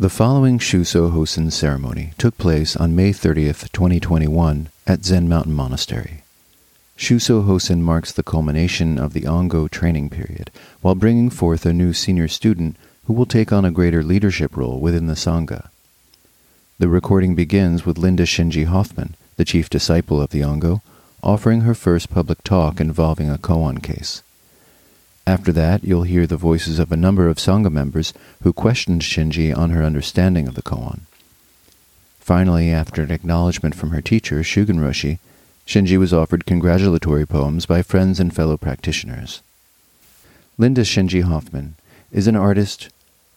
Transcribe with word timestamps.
The 0.00 0.08
following 0.08 0.58
Shuso 0.58 1.12
Hossen 1.12 1.52
ceremony 1.52 2.14
took 2.16 2.38
place 2.38 2.74
on 2.74 2.96
May 2.96 3.10
30th, 3.10 3.70
2021, 3.70 4.70
at 4.86 5.04
Zen 5.04 5.28
Mountain 5.28 5.52
Monastery. 5.52 6.22
Shuso 6.96 7.44
Hossen 7.44 7.82
marks 7.82 8.10
the 8.10 8.22
culmination 8.22 8.98
of 8.98 9.12
the 9.12 9.26
Ango 9.26 9.68
training 9.68 10.08
period, 10.08 10.50
while 10.80 10.94
bringing 10.94 11.28
forth 11.28 11.66
a 11.66 11.74
new 11.74 11.92
senior 11.92 12.28
student 12.28 12.76
who 13.04 13.12
will 13.12 13.26
take 13.26 13.52
on 13.52 13.66
a 13.66 13.70
greater 13.70 14.02
leadership 14.02 14.56
role 14.56 14.80
within 14.80 15.06
the 15.06 15.12
Sangha. 15.12 15.68
The 16.78 16.88
recording 16.88 17.34
begins 17.34 17.84
with 17.84 17.98
Linda 17.98 18.22
Shinji 18.22 18.64
Hoffman, 18.64 19.16
the 19.36 19.44
chief 19.44 19.68
disciple 19.68 20.18
of 20.18 20.30
the 20.30 20.42
Ango, 20.42 20.80
offering 21.22 21.60
her 21.60 21.74
first 21.74 22.08
public 22.08 22.42
talk 22.42 22.80
involving 22.80 23.28
a 23.28 23.36
koan 23.36 23.82
case. 23.82 24.22
After 25.30 25.52
that, 25.52 25.84
you'll 25.84 26.02
hear 26.02 26.26
the 26.26 26.36
voices 26.36 26.80
of 26.80 26.90
a 26.90 26.96
number 26.96 27.28
of 27.28 27.36
Sangha 27.36 27.70
members 27.70 28.12
who 28.42 28.52
questioned 28.52 29.02
Shinji 29.02 29.56
on 29.56 29.70
her 29.70 29.84
understanding 29.84 30.48
of 30.48 30.56
the 30.56 30.60
koan. 30.60 31.02
Finally, 32.18 32.72
after 32.72 33.02
an 33.02 33.12
acknowledgement 33.12 33.76
from 33.76 33.90
her 33.90 34.00
teacher, 34.00 34.40
Shugen 34.40 34.80
Roshi, 34.80 35.20
Shinji 35.68 35.96
was 36.00 36.12
offered 36.12 36.46
congratulatory 36.46 37.26
poems 37.26 37.64
by 37.64 37.80
friends 37.80 38.18
and 38.18 38.34
fellow 38.34 38.56
practitioners. 38.56 39.40
Linda 40.58 40.80
Shinji 40.80 41.22
Hoffman 41.22 41.76
is 42.10 42.26
an 42.26 42.34
artist, 42.34 42.88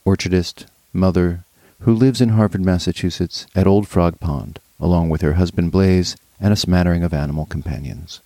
orchardist, 0.03 0.65
mother, 0.93 1.43
who 1.81 1.93
lives 1.93 2.21
in 2.21 2.29
Harvard, 2.29 2.65
Massachusetts 2.65 3.45
at 3.53 3.67
Old 3.67 3.87
Frog 3.87 4.19
Pond, 4.19 4.57
along 4.79 5.09
with 5.09 5.21
her 5.21 5.33
husband 5.33 5.71
Blaze 5.71 6.17
and 6.39 6.51
a 6.51 6.55
smattering 6.55 7.03
of 7.03 7.13
animal 7.13 7.45
companions. 7.45 8.19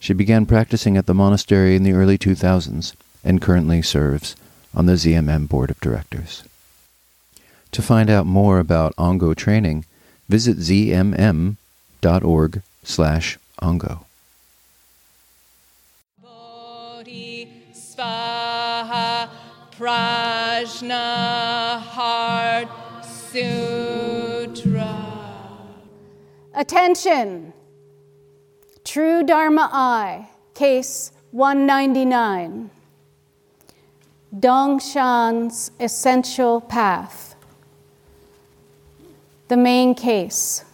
She 0.00 0.14
began 0.14 0.46
practicing 0.46 0.96
at 0.96 1.06
the 1.06 1.14
monastery 1.14 1.76
in 1.76 1.84
the 1.84 1.92
early 1.92 2.18
2000s 2.18 2.94
and 3.22 3.40
currently 3.40 3.82
serves 3.82 4.34
on 4.74 4.86
the 4.86 4.94
ZMM 4.94 5.48
board 5.48 5.70
of 5.70 5.80
directors. 5.80 6.42
To 7.72 7.82
find 7.82 8.10
out 8.10 8.26
more 8.26 8.58
about 8.58 8.94
Ango 8.98 9.34
training, 9.34 9.84
visit 10.28 10.56
zmm.org 10.56 11.56
slash 12.82 13.38
ango. 13.62 14.06
Svaha 18.00 19.28
Prajna 19.76 21.80
Heart 21.80 22.68
Sutra. 23.04 24.96
Attention! 26.54 27.52
True 28.92 29.22
Dharma 29.22 29.70
Eye, 29.72 30.26
case 30.52 31.12
199. 31.30 32.70
Dongshan's 34.36 35.70
Essential 35.78 36.60
Path. 36.60 37.36
The 39.46 39.56
main 39.56 39.94
case. 39.94 40.64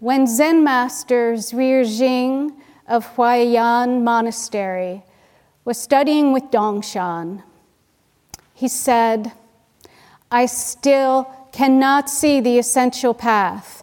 When 0.00 0.26
Zen 0.26 0.62
Master 0.62 1.32
Zhuir 1.32 1.86
Jing 1.96 2.52
of 2.86 3.16
Huayan 3.16 4.02
Monastery 4.02 5.02
was 5.64 5.80
studying 5.80 6.34
with 6.34 6.44
Dongshan, 6.50 7.42
he 8.52 8.68
said, 8.68 9.32
I 10.30 10.44
still 10.44 11.34
cannot 11.52 12.10
see 12.10 12.38
the 12.42 12.58
essential 12.58 13.14
path 13.14 13.82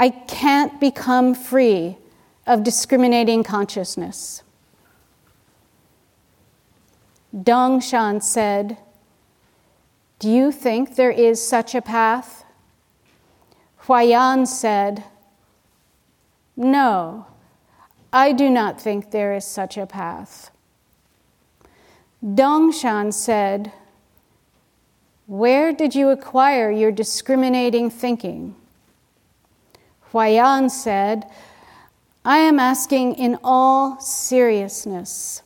I 0.00 0.08
can't 0.08 0.80
become 0.80 1.34
free 1.34 1.98
of 2.46 2.64
discriminating 2.64 3.44
consciousness. 3.44 4.42
Dongshan 7.36 8.22
said, 8.22 8.78
Do 10.18 10.30
you 10.30 10.52
think 10.52 10.96
there 10.96 11.10
is 11.10 11.46
such 11.46 11.74
a 11.74 11.82
path? 11.82 12.44
Huayan 13.82 14.46
said, 14.46 15.04
No, 16.56 17.26
I 18.10 18.32
do 18.32 18.48
not 18.48 18.80
think 18.80 19.10
there 19.10 19.34
is 19.34 19.44
such 19.44 19.76
a 19.76 19.84
path. 19.84 20.50
Dongshan 22.24 23.12
said, 23.12 23.70
Where 25.26 25.74
did 25.74 25.94
you 25.94 26.08
acquire 26.08 26.70
your 26.70 26.90
discriminating 26.90 27.90
thinking? 27.90 28.56
Huayan 30.12 30.70
said, 30.70 31.30
I 32.24 32.38
am 32.38 32.58
asking 32.58 33.14
in 33.14 33.38
all 33.42 34.00
seriousness. 34.00 35.42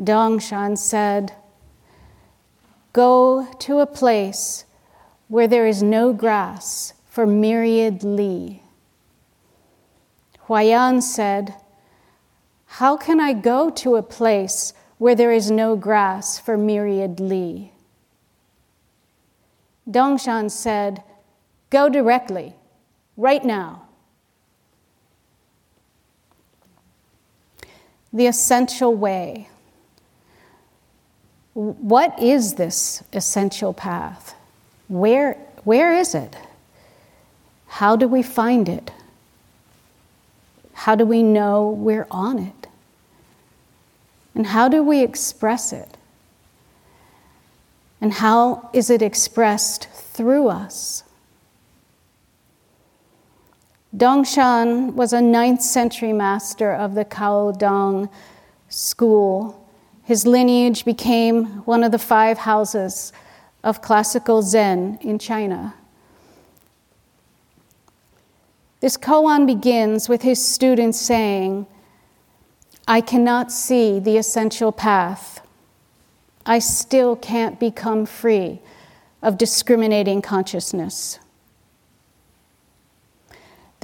Dongshan 0.00 0.76
said, 0.76 1.32
Go 2.92 3.46
to 3.60 3.80
a 3.80 3.86
place 3.86 4.64
where 5.28 5.46
there 5.46 5.66
is 5.66 5.82
no 5.82 6.12
grass 6.12 6.94
for 7.06 7.26
myriad 7.26 8.02
li. 8.02 8.62
Huayan 10.48 11.02
said, 11.02 11.54
How 12.66 12.96
can 12.96 13.20
I 13.20 13.32
go 13.34 13.70
to 13.70 13.96
a 13.96 14.02
place 14.02 14.72
where 14.98 15.14
there 15.14 15.32
is 15.32 15.50
no 15.50 15.76
grass 15.76 16.38
for 16.38 16.56
myriad 16.56 17.20
li? 17.20 17.72
Dongshan 19.88 20.50
said, 20.50 21.02
Go 21.74 21.88
directly, 21.88 22.54
right 23.16 23.44
now. 23.44 23.82
The 28.12 28.28
essential 28.28 28.94
way. 28.94 29.48
What 31.52 32.16
is 32.22 32.54
this 32.54 33.02
essential 33.12 33.74
path? 33.74 34.36
Where, 34.86 35.34
where 35.64 35.92
is 35.92 36.14
it? 36.14 36.36
How 37.66 37.96
do 37.96 38.06
we 38.06 38.22
find 38.22 38.68
it? 38.68 38.92
How 40.74 40.94
do 40.94 41.04
we 41.04 41.24
know 41.24 41.70
we're 41.70 42.06
on 42.08 42.38
it? 42.38 42.68
And 44.32 44.46
how 44.46 44.68
do 44.68 44.84
we 44.84 45.02
express 45.02 45.72
it? 45.72 45.96
And 48.00 48.12
how 48.12 48.70
is 48.72 48.90
it 48.90 49.02
expressed 49.02 49.88
through 49.90 50.46
us? 50.46 51.02
Dongshan 53.96 54.94
was 54.94 55.12
a 55.12 55.20
ninth 55.20 55.62
century 55.62 56.12
master 56.12 56.72
of 56.72 56.94
the 56.94 57.04
Caodong 57.04 58.10
school. 58.68 59.68
His 60.02 60.26
lineage 60.26 60.84
became 60.84 61.46
one 61.64 61.84
of 61.84 61.92
the 61.92 61.98
five 61.98 62.38
houses 62.38 63.12
of 63.62 63.82
classical 63.82 64.42
Zen 64.42 64.98
in 65.00 65.18
China. 65.18 65.74
This 68.80 68.96
koan 68.96 69.46
begins 69.46 70.08
with 70.08 70.22
his 70.22 70.44
students 70.46 71.00
saying, 71.00 71.66
I 72.86 73.00
cannot 73.00 73.50
see 73.50 74.00
the 74.00 74.18
essential 74.18 74.72
path. 74.72 75.40
I 76.44 76.58
still 76.58 77.16
can't 77.16 77.58
become 77.58 78.04
free 78.04 78.60
of 79.22 79.38
discriminating 79.38 80.20
consciousness. 80.20 81.18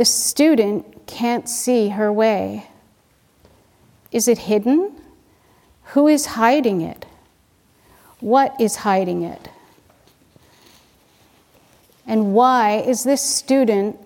The 0.01 0.07
student 0.07 1.07
can't 1.07 1.47
see 1.47 1.91
her 1.91 2.11
way. 2.11 2.71
Is 4.11 4.29
it 4.29 4.39
hidden? 4.39 4.93
Who 5.93 6.09
is 6.09 6.25
hiding 6.25 6.81
it? 6.81 7.05
What 8.21 8.59
is 8.59 8.77
hiding 8.77 9.25
it? 9.25 9.51
And 12.07 12.33
why 12.33 12.79
is 12.79 13.05
this 13.05 13.21
student 13.21 13.99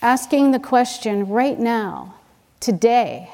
asking 0.00 0.52
the 0.52 0.60
question 0.60 1.26
right 1.26 1.58
now, 1.58 2.14
today? 2.60 3.28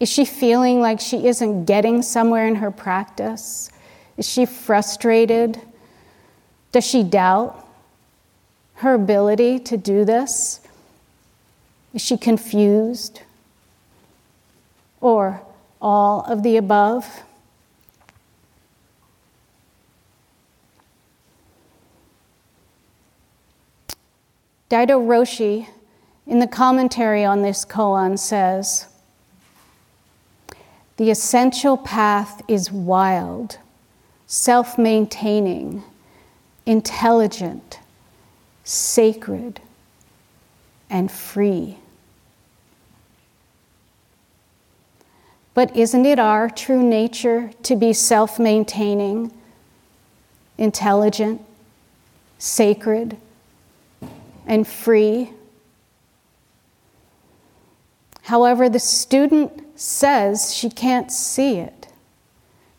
Is 0.00 0.08
she 0.08 0.24
feeling 0.24 0.80
like 0.80 0.98
she 0.98 1.26
isn't 1.26 1.66
getting 1.66 2.00
somewhere 2.00 2.48
in 2.48 2.54
her 2.54 2.70
practice? 2.70 3.70
Is 4.16 4.26
she 4.26 4.46
frustrated? 4.46 5.60
Does 6.72 6.86
she 6.86 7.02
doubt? 7.02 7.68
Her 8.82 8.94
ability 8.94 9.60
to 9.60 9.76
do 9.76 10.04
this? 10.04 10.60
Is 11.94 12.02
she 12.02 12.16
confused? 12.16 13.22
Or 15.00 15.40
all 15.80 16.22
of 16.22 16.42
the 16.42 16.56
above? 16.56 17.22
Daido 24.68 25.06
Roshi, 25.06 25.68
in 26.26 26.40
the 26.40 26.46
commentary 26.48 27.24
on 27.24 27.42
this 27.42 27.64
koan, 27.64 28.18
says 28.18 28.88
The 30.96 31.10
essential 31.10 31.76
path 31.76 32.42
is 32.48 32.72
wild, 32.72 33.58
self 34.26 34.76
maintaining, 34.76 35.84
intelligent, 36.66 37.78
sacred, 38.64 39.60
and 40.88 41.10
free. 41.10 41.78
But 45.54 45.74
isn't 45.76 46.06
it 46.06 46.18
our 46.18 46.48
true 46.48 46.82
nature 46.82 47.50
to 47.64 47.76
be 47.76 47.92
self 47.92 48.38
maintaining, 48.38 49.32
intelligent, 50.56 51.42
sacred, 52.38 53.16
and 54.46 54.66
free? 54.66 55.30
However, 58.22 58.68
the 58.68 58.78
student 58.78 59.62
says 59.78 60.54
she 60.54 60.70
can't 60.70 61.10
see 61.12 61.58
it. 61.58 61.88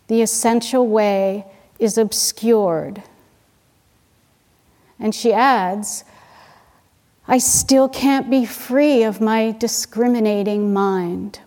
The 0.08 0.22
essential 0.22 0.88
way 0.88 1.46
is 1.80 1.98
obscured. 1.98 3.04
And 5.04 5.14
she 5.14 5.34
adds, 5.34 6.06
I 7.28 7.38
still 7.38 7.90
can't 7.90 8.30
be 8.30 8.46
free 8.46 9.04
of 9.04 9.20
my 9.20 9.52
discriminating 9.52 10.74
mind. 10.74 11.42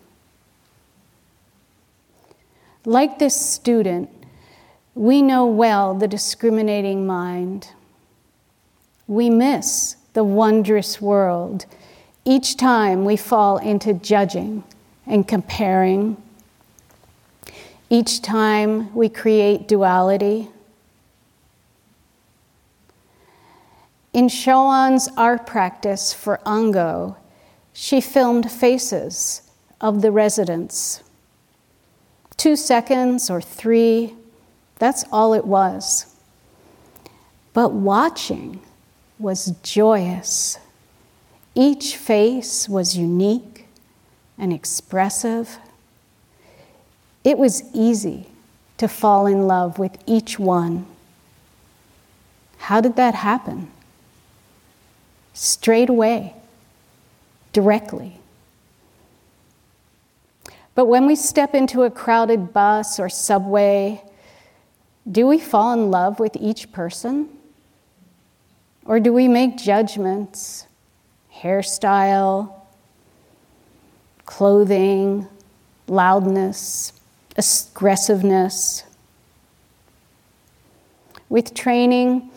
Like 2.85 3.17
this 3.17 3.35
student, 3.35 4.09
we 4.93 5.23
know 5.23 5.47
well 5.47 5.95
the 5.95 6.07
discriminating 6.07 7.07
mind. 7.07 7.71
We 9.07 9.29
miss 9.29 9.95
the 10.13 10.23
wondrous 10.23 11.01
world 11.01 11.65
each 12.25 12.57
time 12.57 13.05
we 13.05 13.17
fall 13.17 13.57
into 13.57 13.93
judging 13.93 14.63
and 15.07 15.27
comparing. 15.27 16.21
Each 17.89 18.21
time 18.21 18.93
we 18.93 19.09
create 19.09 19.67
duality. 19.67 20.49
In 24.17 24.29
Shoan's 24.29 25.09
art 25.15 25.45
practice 25.45 26.11
for 26.11 26.39
Ango, 26.43 27.17
she 27.71 28.01
filmed 28.01 28.51
faces 28.51 29.43
of 29.79 30.01
the 30.01 30.09
residents 30.09 31.03
two 32.35 32.55
seconds 32.55 33.29
or 33.29 33.41
three, 33.41 34.15
that's 34.79 35.05
all 35.11 35.35
it 35.35 35.45
was. 35.45 36.15
But 37.53 37.73
watching 37.73 38.59
was 39.19 39.53
joyous. 39.61 40.57
Each 41.53 41.95
face 41.95 42.67
was 42.67 42.97
unique 42.97 43.67
and 44.35 44.51
expressive. 44.51 45.59
It 47.23 47.37
was 47.37 47.63
easy 47.71 48.25
to 48.79 48.87
fall 48.87 49.27
in 49.27 49.45
love 49.47 49.77
with 49.77 49.95
each 50.07 50.39
one. 50.39 50.87
How 52.57 52.81
did 52.81 52.95
that 52.95 53.13
happen? 53.13 53.71
Straight 55.39 55.87
away, 55.87 56.33
directly. 57.53 58.19
But 60.73 60.87
when 60.87 61.05
we 61.05 61.15
step 61.15 61.53
into 61.53 61.83
a 61.83 61.91
crowded 61.91 62.53
bus 62.53 62.99
or 62.99 63.07
subway, 63.07 64.01
do 65.11 65.27
we 65.27 65.37
fall 65.37 65.73
in 65.73 65.91
love 65.91 66.19
with 66.19 66.35
each 66.37 66.71
person? 66.71 67.29
Or 68.83 68.99
do 68.99 69.13
we 69.13 69.27
make 69.27 69.57
judgments, 69.57 70.65
hairstyle, 71.31 72.51
clothing, 74.25 75.27
loudness, 75.85 76.93
aggressiveness? 77.37 78.85
With 81.29 81.53
training, 81.53 82.31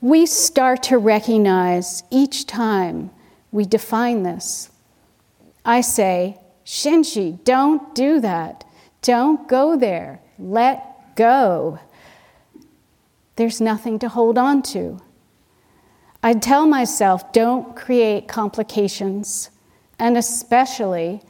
we 0.00 0.26
start 0.26 0.82
to 0.84 0.98
recognize 0.98 2.02
each 2.10 2.46
time 2.46 3.10
we 3.50 3.64
define 3.64 4.22
this. 4.22 4.70
I 5.64 5.80
say, 5.80 6.38
Shinji, 6.64 7.42
don't 7.44 7.94
do 7.94 8.20
that. 8.20 8.64
Don't 9.02 9.48
go 9.48 9.76
there. 9.76 10.20
Let 10.38 11.16
go. 11.16 11.78
There's 13.36 13.60
nothing 13.60 13.98
to 14.00 14.08
hold 14.08 14.38
on 14.38 14.62
to. 14.62 15.00
I 16.22 16.34
tell 16.34 16.66
myself, 16.66 17.32
don't 17.32 17.76
create 17.76 18.26
complications, 18.26 19.50
and 19.98 20.16
especially 20.16 21.22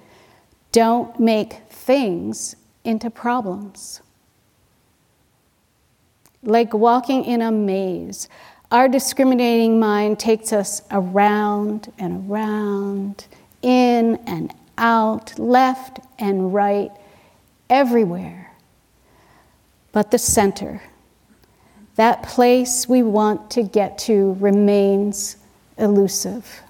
don't 0.73 1.19
make 1.21 1.55
things 1.69 2.57
into 2.85 3.11
problems. 3.11 4.01
Like 6.43 6.73
walking 6.73 7.25
in 7.25 7.43
a 7.43 7.51
maze, 7.51 8.29
our 8.71 8.89
discriminating 8.89 9.79
mind 9.79 10.19
takes 10.19 10.53
us 10.53 10.83
around 10.91 11.93
and 11.99 12.29
around, 12.31 13.27
in 13.63 14.17
and 14.27 14.53
out, 14.77 15.39
left 15.39 16.01
and 16.19 16.53
right, 16.53 16.91
everywhere. 17.71 18.53
But 19.93 20.11
the 20.11 20.19
center, 20.19 20.83
that 21.95 22.23
place 22.25 22.89
we 22.89 23.03
want 23.03 23.51
to 23.53 23.63
get 23.63 23.99
to, 23.99 24.37
remains 24.41 25.37
elusive. 25.79 26.63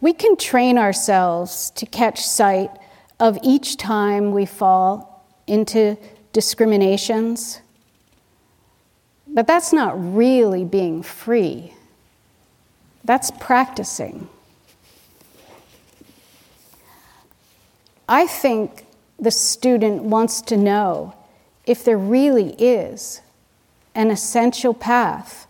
We 0.00 0.12
can 0.12 0.36
train 0.36 0.78
ourselves 0.78 1.70
to 1.72 1.84
catch 1.84 2.20
sight 2.20 2.70
of 3.20 3.38
each 3.42 3.76
time 3.76 4.32
we 4.32 4.46
fall 4.46 5.24
into 5.46 5.96
discriminations, 6.32 7.60
but 9.38 9.46
that's 9.46 9.72
not 9.72 9.94
really 9.96 10.64
being 10.64 11.00
free. 11.00 11.72
That's 13.04 13.30
practicing. 13.30 14.28
I 18.08 18.26
think 18.26 18.84
the 19.16 19.30
student 19.30 20.02
wants 20.02 20.42
to 20.42 20.56
know 20.56 21.14
if 21.66 21.84
there 21.84 21.96
really 21.96 22.54
is 22.54 23.20
an 23.94 24.10
essential 24.10 24.74
path 24.74 25.46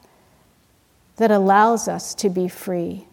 that 1.17 1.31
allows 1.31 1.89
us 1.89 2.15
to 2.17 2.29
be 2.29 2.47
free. 2.47 3.07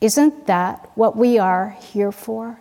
Isn't 0.00 0.46
that 0.46 0.90
what 0.94 1.14
we 1.14 1.38
are 1.38 1.76
here 1.78 2.10
for? 2.10 2.58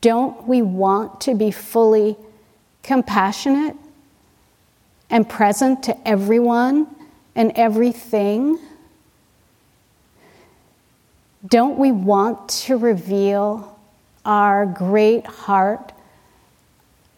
Don't 0.00 0.48
we 0.48 0.62
want 0.62 1.20
to 1.20 1.36
be 1.36 1.52
fully 1.52 2.16
compassionate 2.82 3.76
and 5.08 5.28
present 5.28 5.82
to 5.84 6.08
everyone 6.08 6.86
and 7.34 7.52
everything? 7.54 8.58
Don't 11.46 11.78
we 11.78 11.90
want 11.90 12.48
to 12.48 12.76
reveal 12.76 13.78
our 14.24 14.66
great 14.66 15.26
heart 15.26 15.92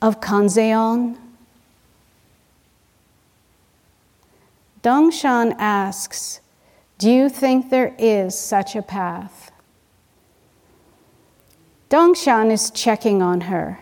of 0.01 0.21
Kanzeon? 0.21 1.17
Dongshan 4.83 5.55
asks, 5.59 6.41
Do 6.99 7.11
you 7.11 7.29
think 7.29 7.71
there 7.71 7.95
is 7.99 8.39
such 8.39 8.75
a 8.75 8.83
path? 8.83 9.53
Dongshan 11.89 12.51
is 12.51 12.71
checking 12.71 13.21
on 13.23 13.43
her. 13.43 13.79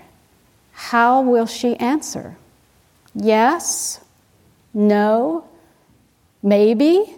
How 0.89 1.21
will 1.21 1.47
she 1.47 1.77
answer? 1.77 2.37
Yes? 3.15 4.01
No? 4.73 5.45
Maybe? 6.43 7.17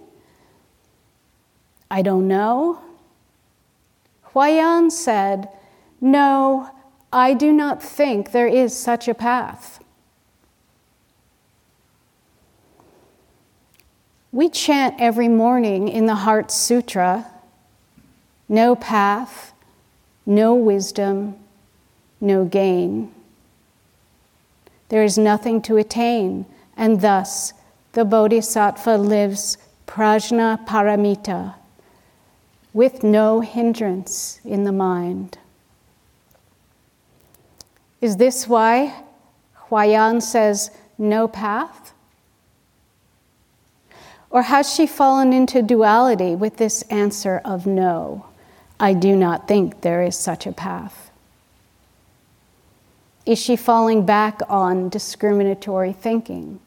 I 1.89 2.03
don't 2.03 2.27
know. 2.27 2.83
Huayan 4.35 4.91
said, 4.91 5.49
No, 6.01 6.71
I 7.13 7.35
do 7.35 7.53
not 7.53 7.81
think 7.81 8.33
there 8.33 8.49
is 8.49 8.77
such 8.77 9.07
a 9.07 9.15
path. 9.15 9.79
We 14.33 14.51
chant 14.51 14.97
every 14.99 15.29
morning 15.29 15.89
in 15.89 16.07
the 16.07 16.17
Heart 16.17 16.51
Sutra 16.51 17.31
no 18.49 18.75
path, 18.75 19.55
no 20.27 20.53
wisdom, 20.53 21.37
no 22.21 22.45
gain. 22.45 23.15
There 24.93 25.03
is 25.03 25.17
nothing 25.17 25.63
to 25.63 25.79
attain, 25.79 26.45
and 26.77 27.01
thus 27.01 27.55
the 27.95 28.05
Bodhisattva 28.05 28.99
lives 28.99 29.57
prajna 29.87 30.67
paramita 30.67 31.55
with 32.75 33.03
no 33.03 33.41
hindrance 33.41 34.39
in 34.45 34.65
the 34.65 34.71
mind. 34.71 35.39
Is 38.03 38.19
this 38.19 38.47
why 38.47 39.03
Huayan 39.71 40.21
says 40.21 40.71
no 40.99 41.27
path? 41.27 41.95
Or 44.29 44.43
has 44.43 44.71
she 44.75 44.87
fallen 44.87 45.33
into 45.33 45.63
duality 45.63 46.35
with 46.35 46.59
this 46.59 46.83
answer 46.91 47.41
of 47.47 47.67
no? 47.67 48.27
I 48.79 48.93
do 48.93 49.17
not 49.17 49.49
think 49.49 49.81
there 49.81 50.03
is 50.03 50.19
such 50.19 50.47
a 50.47 50.53
path. 50.53 51.02
Is 53.25 53.39
she 53.39 53.57
falling 53.57 54.05
back 54.05 54.41
on 54.49 54.89
discriminatory 54.89 55.93
thinking? 55.93 56.61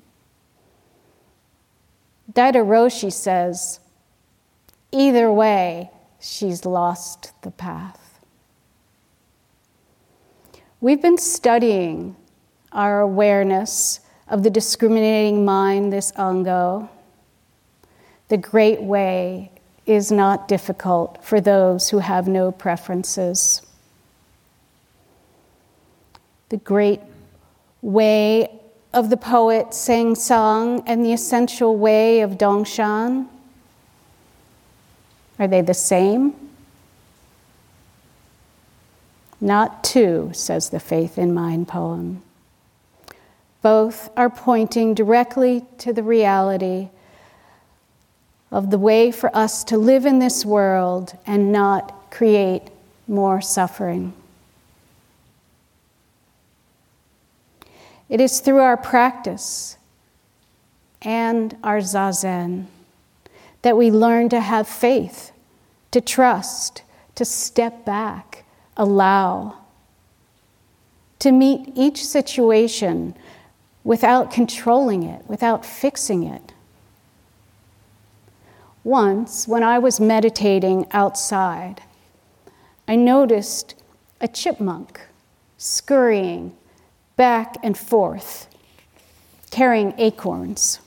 Daido 2.31 2.65
Roshi 2.65 3.11
says, 3.11 3.79
Either 4.91 5.31
way, 5.31 5.91
she's 6.19 6.65
lost 6.65 7.33
the 7.41 7.51
path. 7.51 8.19
We've 10.79 11.01
been 11.01 11.17
studying 11.17 12.15
our 12.71 13.01
awareness 13.01 14.01
of 14.27 14.43
the 14.43 14.49
discriminating 14.49 15.45
mind, 15.45 15.91
this 15.91 16.11
ango. 16.17 16.89
The 18.27 18.37
great 18.37 18.81
way 18.81 19.51
is 19.85 20.11
not 20.11 20.47
difficult 20.47 21.23
for 21.23 21.39
those 21.39 21.89
who 21.89 21.99
have 21.99 22.27
no 22.27 22.51
preferences. 22.51 23.61
The 26.49 26.57
great 26.57 27.01
way 27.81 28.49
of 28.93 29.09
the 29.09 29.17
poet 29.17 29.67
Sengcan 29.71 30.83
and 30.85 31.05
the 31.05 31.11
essential 31.11 31.75
way 31.75 32.21
of 32.21 32.37
Dongshan? 32.37 33.27
Are 35.37 35.47
they 35.47 35.61
the 35.61 35.73
same? 35.73 36.33
Not 39.41 39.83
two, 39.83 40.31
says 40.33 40.69
the 40.69 40.79
Faith 40.79 41.17
in 41.17 41.33
Mind 41.33 41.67
poem. 41.67 42.23
Both 43.61 44.09
are 44.15 44.29
pointing 44.29 44.93
directly 44.93 45.65
to 45.79 45.91
the 45.91 46.03
reality 46.03 46.89
of 48.49 48.69
the 48.69 48.77
way 48.77 49.11
for 49.11 49.35
us 49.35 49.63
to 49.65 49.77
live 49.77 50.05
in 50.05 50.19
this 50.19 50.45
world 50.45 51.17
and 51.27 51.51
not 51.51 52.11
create 52.11 52.63
more 53.07 53.41
suffering. 53.41 54.13
It 58.09 58.21
is 58.21 58.39
through 58.39 58.59
our 58.59 58.77
practice 58.77 59.77
and 61.01 61.57
our 61.63 61.79
zazen 61.79 62.65
that 63.61 63.77
we 63.77 63.89
learn 63.89 64.29
to 64.29 64.39
have 64.39 64.67
faith, 64.67 65.31
to 65.91 65.99
trust, 66.01 66.83
to 67.15 67.25
step 67.25 67.83
back, 67.83 68.45
allow, 68.77 69.57
to 71.19 71.31
meet 71.31 71.71
each 71.75 72.05
situation 72.05 73.15
without 73.83 74.31
controlling 74.31 75.03
it, 75.03 75.23
without 75.27 75.65
fixing 75.65 76.23
it. 76.23 76.53
Once, 78.83 79.47
when 79.47 79.63
I 79.63 79.79
was 79.79 79.99
meditating 79.99 80.85
outside, 80.91 81.81
I 82.87 82.95
noticed 82.95 83.73
a 84.21 84.27
chipmunk 84.27 85.01
scurrying 85.57 86.55
back 87.15 87.57
and 87.63 87.77
forth, 87.77 88.47
carrying 89.51 89.93
acorns. 89.97 90.79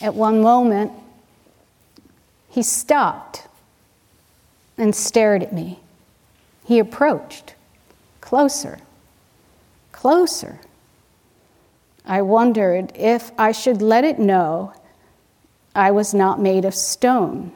At 0.00 0.14
one 0.14 0.40
moment, 0.40 0.92
he 2.48 2.62
stopped 2.62 3.46
and 4.76 4.94
stared 4.94 5.42
at 5.42 5.52
me. 5.52 5.80
He 6.64 6.78
approached 6.78 7.54
closer, 8.20 8.78
closer. 9.92 10.58
I 12.04 12.22
wondered 12.22 12.92
if 12.96 13.30
I 13.38 13.52
should 13.52 13.80
let 13.80 14.04
it 14.04 14.18
know 14.18 14.72
I 15.74 15.90
was 15.90 16.12
not 16.12 16.40
made 16.40 16.64
of 16.64 16.74
stone. 16.74 17.52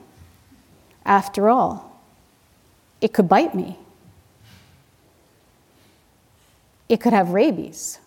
After 1.04 1.49
all, 1.49 2.00
it 3.00 3.12
could 3.12 3.28
bite 3.28 3.54
me 3.54 3.78
it 6.88 7.00
could 7.00 7.12
have 7.12 7.31
rabies. 7.31 7.99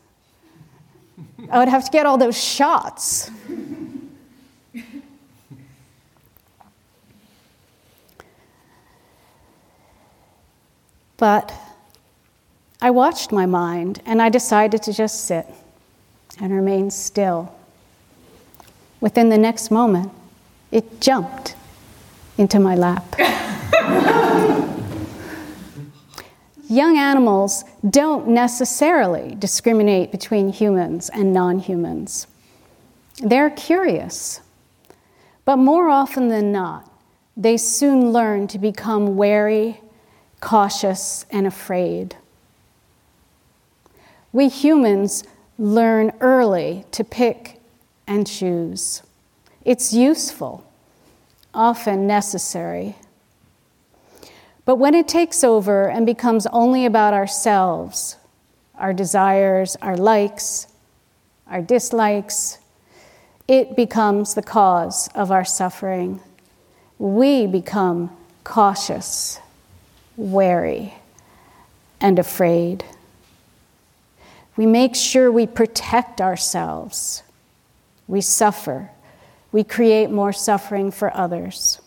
I 1.50 1.60
would 1.60 1.68
have 1.68 1.86
to 1.86 1.92
get 1.92 2.06
all 2.06 2.18
those 2.18 2.42
shots. 2.42 3.32
But 11.18 11.54
I 12.82 12.92
watched 12.92 13.34
my 13.34 13.46
mind 13.46 14.02
and 14.06 14.22
I 14.22 14.30
decided 14.30 14.82
to 14.84 14.94
just 14.94 15.26
sit 15.26 15.46
and 16.40 16.54
remain 16.54 16.90
still. 16.90 17.54
Within 19.02 19.28
the 19.28 19.38
next 19.38 19.70
moment, 19.70 20.14
it 20.72 21.02
jumped 21.02 21.56
into 22.38 22.60
my 22.60 22.76
lap. 22.76 23.16
young 26.70 26.98
animals 26.98 27.66
don't 27.90 28.28
necessarily 28.28 29.36
discriminate 29.36 30.12
between 30.12 30.50
humans 30.50 31.10
and 31.10 31.34
non 31.34 31.60
humans. 31.60 32.28
They're 33.22 33.50
curious, 33.50 34.40
but 35.44 35.58
more 35.58 35.90
often 35.90 36.30
than 36.30 36.52
not, 36.52 36.90
they 37.36 37.58
soon 37.58 38.12
learn 38.12 38.48
to 38.48 38.60
become 38.60 39.18
wary, 39.18 39.82
cautious, 40.40 41.26
and 41.32 41.48
afraid. 41.48 42.16
We 44.32 44.48
humans 44.48 45.24
learn 45.58 46.12
early 46.22 46.86
to 46.92 47.04
pick 47.04 47.60
and 48.08 48.28
choose. 48.28 49.04
It's 49.66 49.92
useful, 49.92 50.66
often 51.54 52.08
necessary. 52.08 52.96
But 54.70 54.76
when 54.76 54.94
it 54.94 55.08
takes 55.08 55.44
over 55.44 55.90
and 55.90 56.06
becomes 56.06 56.46
only 56.46 56.86
about 56.86 57.12
ourselves, 57.16 58.18
our 58.76 58.94
desires, 58.94 59.76
our 59.82 59.98
likes, 59.98 60.68
our 61.48 61.64
dislikes, 61.64 62.60
it 63.48 63.76
becomes 63.76 64.36
the 64.36 64.44
cause 64.44 65.08
of 65.16 65.32
our 65.32 65.44
suffering. 65.44 66.20
We 67.00 67.48
become 67.48 68.16
cautious, 68.44 69.40
wary, 70.16 70.94
and 72.00 72.20
afraid. 72.20 72.86
We 74.56 74.68
make 74.68 74.96
sure 74.96 75.32
we 75.32 75.48
protect 75.48 76.22
ourselves. 76.22 77.24
We 78.08 78.22
suffer. 78.22 78.92
We 79.52 79.64
create 79.64 80.12
more 80.12 80.32
suffering 80.32 80.92
for 80.92 81.12
others. 81.18 81.82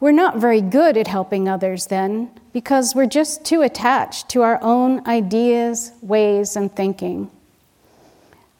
We're 0.00 0.12
not 0.12 0.38
very 0.38 0.62
good 0.62 0.96
at 0.96 1.06
helping 1.06 1.48
others 1.48 1.86
then 1.86 2.30
because 2.52 2.94
we're 2.94 3.06
just 3.06 3.44
too 3.44 3.60
attached 3.60 4.30
to 4.30 4.42
our 4.42 4.58
own 4.62 5.06
ideas, 5.06 5.92
ways, 6.00 6.56
and 6.56 6.74
thinking. 6.74 7.30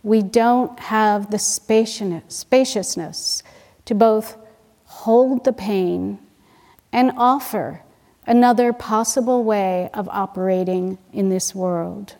We 0.02 0.22
don't 0.22 0.78
have 0.78 1.30
the 1.30 1.38
spaciousness 1.38 3.42
to 3.86 3.94
both 3.94 4.36
hold 4.84 5.44
the 5.44 5.52
pain 5.52 6.18
and 6.92 7.12
offer 7.16 7.82
another 8.26 8.72
possible 8.72 9.42
way 9.42 9.88
of 9.94 10.08
operating 10.10 10.98
in 11.12 11.30
this 11.30 11.54
world. 11.54 12.16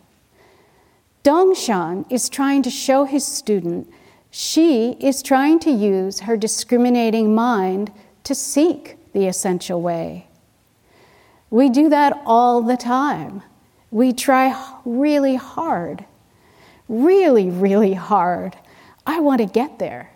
Dongshan 1.23 2.11
is 2.11 2.27
trying 2.27 2.63
to 2.63 2.71
show 2.71 3.05
his 3.05 3.25
student 3.25 3.87
she 4.31 4.93
is 5.01 5.21
trying 5.21 5.59
to 5.59 5.69
use 5.69 6.21
her 6.21 6.37
discriminating 6.37 7.35
mind 7.35 7.91
to 8.23 8.33
seek 8.33 8.95
the 9.13 9.27
essential 9.27 9.81
way. 9.81 10.27
We 11.49 11.69
do 11.69 11.89
that 11.89 12.21
all 12.25 12.61
the 12.61 12.77
time. 12.77 13.43
We 13.91 14.13
try 14.13 14.55
really 14.85 15.35
hard, 15.35 16.05
really, 16.87 17.49
really 17.49 17.93
hard. 17.93 18.57
I 19.05 19.19
want 19.19 19.41
to 19.41 19.47
get 19.47 19.79
there. 19.79 20.11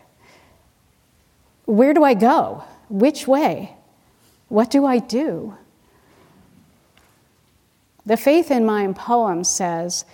Where 1.66 1.94
do 1.94 2.04
I 2.04 2.14
go? 2.14 2.64
Which 2.90 3.28
way? 3.28 3.75
What 4.48 4.70
do 4.70 4.86
I 4.86 5.00
do? 5.00 5.56
The 8.06 8.18
Faith 8.18 8.52
in 8.52 8.66
Mind 8.66 8.96
poem 8.96 9.44
says 9.44 10.06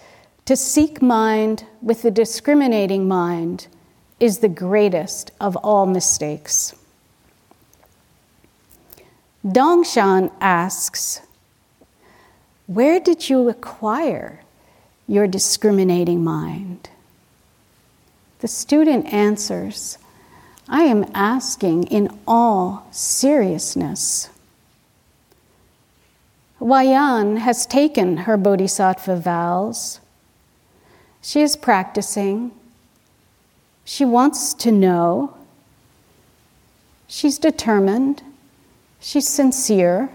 to 0.45 0.55
seek 0.55 1.01
mind 1.01 1.65
with 1.81 2.01
the 2.01 2.11
discriminating 2.11 3.07
mind 3.07 3.67
is 4.19 4.39
the 4.39 4.49
greatest 4.49 5.31
of 5.39 5.55
all 5.57 5.85
mistakes. 5.85 6.73
Dongshan 9.45 10.31
asks, 10.39 11.21
Where 12.67 12.99
did 12.99 13.29
you 13.29 13.49
acquire 13.49 14.41
your 15.07 15.27
discriminating 15.27 16.23
mind? 16.23 16.89
The 18.39 18.47
student 18.47 19.11
answers, 19.11 19.97
I 20.67 20.83
am 20.83 21.09
asking 21.13 21.85
in 21.85 22.09
all 22.27 22.87
seriousness. 22.91 24.29
Huayan 26.59 27.39
has 27.39 27.65
taken 27.65 28.17
her 28.17 28.37
bodhisattva 28.37 29.15
vows. 29.15 29.99
She 31.21 31.41
is 31.41 31.55
practicing. 31.55 32.51
She 33.83 34.05
wants 34.05 34.53
to 34.53 34.71
know. 34.71 35.35
She's 37.07 37.39
determined. 37.39 38.21
She's 39.01 39.27
sincere. 39.27 40.09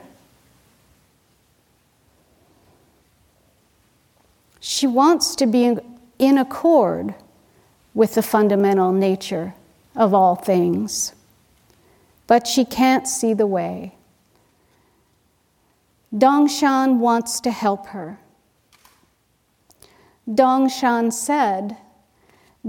She 4.60 4.86
wants 4.86 5.34
to 5.36 5.46
be 5.46 5.76
in 6.18 6.38
accord 6.38 7.14
with 7.94 8.14
the 8.14 8.22
fundamental 8.22 8.92
nature 8.92 9.54
of 9.96 10.14
all 10.14 10.36
things. 10.36 11.12
But 12.28 12.46
she 12.46 12.64
can't 12.64 13.08
see 13.08 13.34
the 13.34 13.46
way. 13.46 13.94
Dongshan 16.14 16.98
wants 16.98 17.40
to 17.40 17.50
help 17.50 17.88
her. 17.88 18.18
Dongshan 20.28 21.12
said, 21.12 21.76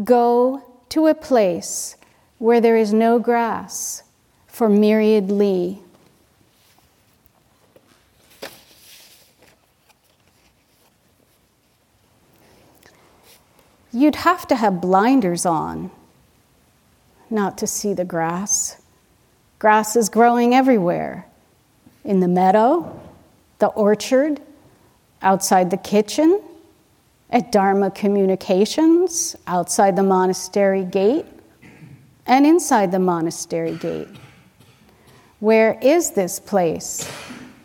Go 0.04 0.64
to 0.90 1.08
a 1.08 1.14
place 1.14 1.96
where 2.40 2.60
there 2.60 2.78
is 2.78 2.92
no 2.92 3.20
grass 3.20 4.04
for 4.48 4.68
myriad 4.68 5.30
li. 5.30 5.84
You'd 13.98 14.18
have 14.18 14.48
to 14.50 14.56
have 14.56 14.80
blinders 14.80 15.44
on 15.44 15.90
not 17.32 17.58
to 17.58 17.66
see 17.66 17.96
the 17.96 18.06
grass. 18.06 18.80
Grass 19.58 19.96
is 19.96 20.08
growing 20.08 20.54
everywhere 20.54 21.26
in 22.04 22.20
the 22.20 22.28
meadow, 22.28 23.02
the 23.58 23.70
orchard, 23.70 24.40
outside 25.24 25.72
the 25.72 25.78
kitchen, 25.78 26.40
at 27.32 27.52
Dharma 27.52 27.90
Communications, 27.90 29.36
outside 29.48 29.96
the 29.96 30.04
monastery 30.04 30.86
gate, 30.86 31.26
and 32.28 32.46
inside 32.46 32.92
the 32.92 33.00
monastery 33.00 33.78
gate. 33.78 34.10
Where 35.40 35.76
is 35.82 36.12
this 36.12 36.40
place 36.40 37.12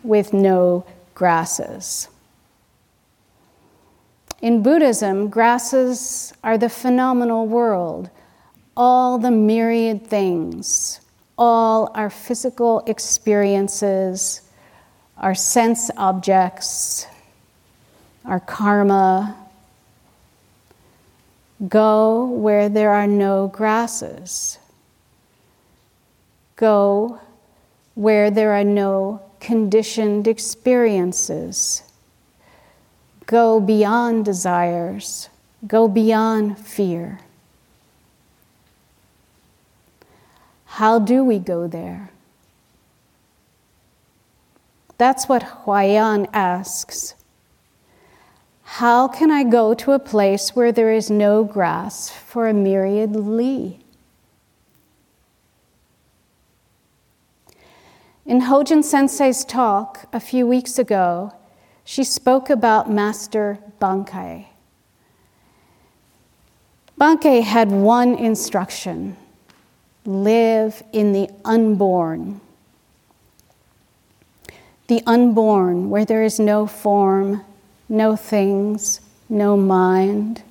with 0.01 0.33
no 0.33 0.83
grasses? 1.13 2.09
In 4.43 4.61
Buddhism, 4.61 5.29
grasses 5.29 6.33
are 6.43 6.57
the 6.57 6.67
phenomenal 6.67 7.47
world, 7.47 8.09
all 8.75 9.17
the 9.17 9.31
myriad 9.31 10.05
things, 10.05 10.99
all 11.37 11.89
our 11.95 12.09
physical 12.09 12.83
experiences, 12.85 14.41
our 15.17 15.33
sense 15.33 15.89
objects, 15.95 17.07
our 18.25 18.41
karma. 18.41 19.37
Go 21.69 22.25
where 22.25 22.67
there 22.67 22.91
are 22.91 23.07
no 23.07 23.47
grasses. 23.47 24.59
Go 26.57 27.17
where 27.95 28.29
there 28.29 28.51
are 28.51 28.65
no 28.65 29.21
conditioned 29.39 30.27
experiences. 30.27 31.83
Go 33.33 33.59
beyond 33.59 34.25
desires. 34.25 35.27
Go 35.65 35.87
beyond 35.87 36.59
fear. 36.59 37.19
How 40.77 40.99
do 40.99 41.23
we 41.23 41.39
go 41.39 41.65
there? 41.67 42.11
That's 44.99 45.27
what 45.27 45.41
Huayan 45.65 46.29
asks. 46.31 47.15
How 48.77 49.07
can 49.07 49.31
I 49.31 49.43
go 49.43 49.73
to 49.73 49.93
a 49.93 50.05
place 50.13 50.55
where 50.55 50.71
there 50.71 50.93
is 50.93 51.09
no 51.09 51.43
grass 51.43 52.11
for 52.11 52.47
a 52.47 52.53
myriad 52.53 53.15
li? 53.15 53.79
In 58.27 58.41
Hojin 58.41 58.83
Sensei's 58.83 59.43
talk 59.43 60.07
a 60.13 60.19
few 60.19 60.45
weeks 60.45 60.77
ago, 60.77 61.33
she 61.83 62.03
spoke 62.03 62.49
about 62.49 62.89
Master 62.89 63.59
Bankei. 63.79 64.47
Bankei 66.99 67.41
had 67.41 67.71
one 67.71 68.15
instruction 68.15 69.17
live 70.05 70.83
in 70.91 71.11
the 71.11 71.29
unborn. 71.43 72.39
The 74.87 75.01
unborn, 75.05 75.89
where 75.89 76.05
there 76.05 76.23
is 76.23 76.39
no 76.39 76.67
form, 76.67 77.43
no 77.89 78.15
things, 78.15 79.01
no 79.29 79.57
mind. 79.57 80.43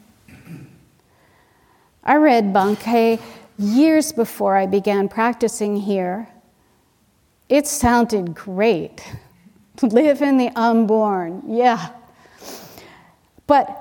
I 2.04 2.16
read 2.16 2.52
Bankei 2.52 3.20
years 3.58 4.12
before 4.12 4.56
I 4.56 4.66
began 4.66 5.08
practicing 5.08 5.76
here. 5.76 6.28
It 7.48 7.66
sounded 7.66 8.34
great. 8.34 9.02
Live 9.82 10.22
in 10.22 10.38
the 10.38 10.50
unborn, 10.56 11.42
yeah. 11.48 11.90
But 13.46 13.78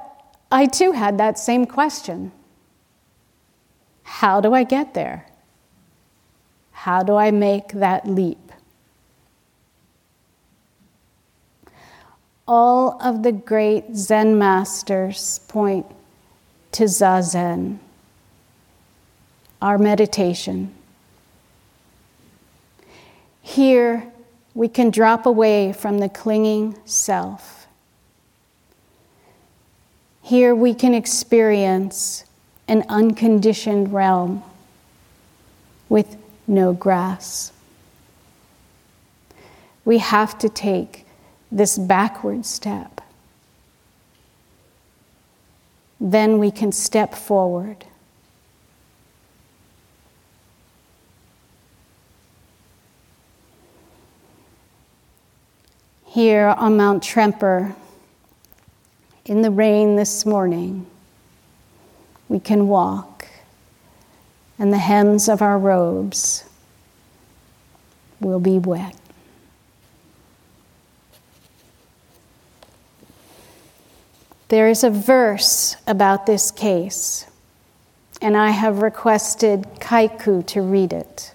I 0.51 0.65
too 0.65 0.91
had 0.91 1.17
that 1.17 1.39
same 1.39 1.65
question 1.65 2.31
How 4.03 4.41
do 4.41 4.53
I 4.53 4.63
get 4.63 4.93
there? 4.93 5.25
How 6.71 7.03
do 7.03 7.15
I 7.15 7.31
make 7.31 7.69
that 7.73 8.07
leap? 8.07 8.51
All 12.47 12.97
of 13.01 13.23
the 13.23 13.31
great 13.31 13.95
Zen 13.95 14.37
masters 14.37 15.39
point 15.47 15.85
to 16.71 16.85
Zazen, 16.85 17.77
our 19.61 19.77
meditation. 19.77 20.73
Here, 23.41 24.10
we 24.53 24.67
can 24.67 24.89
drop 24.89 25.25
away 25.25 25.73
from 25.73 25.99
the 25.99 26.09
clinging 26.09 26.77
self. 26.85 27.67
Here 30.21 30.53
we 30.53 30.73
can 30.73 30.93
experience 30.93 32.25
an 32.67 32.83
unconditioned 32.89 33.93
realm 33.93 34.43
with 35.89 36.17
no 36.47 36.73
grass. 36.73 37.51
We 39.83 39.97
have 39.97 40.37
to 40.39 40.49
take 40.49 41.05
this 41.51 41.77
backward 41.77 42.45
step. 42.45 43.01
Then 45.99 46.39
we 46.39 46.51
can 46.51 46.71
step 46.71 47.13
forward. 47.13 47.85
Here 56.11 56.47
on 56.57 56.75
Mount 56.75 57.01
Tremper 57.01 57.73
in 59.23 59.41
the 59.43 59.49
rain 59.49 59.95
this 59.95 60.25
morning, 60.25 60.85
we 62.27 62.37
can 62.37 62.67
walk, 62.67 63.29
and 64.59 64.73
the 64.73 64.77
hems 64.77 65.29
of 65.29 65.41
our 65.41 65.57
robes 65.57 66.43
will 68.19 68.41
be 68.41 68.59
wet. 68.59 68.93
There 74.49 74.67
is 74.67 74.83
a 74.83 74.89
verse 74.89 75.77
about 75.87 76.25
this 76.25 76.51
case, 76.51 77.25
and 78.21 78.35
I 78.35 78.49
have 78.49 78.81
requested 78.81 79.63
Kaiku 79.79 80.45
to 80.47 80.61
read 80.61 80.91
it. 80.91 81.33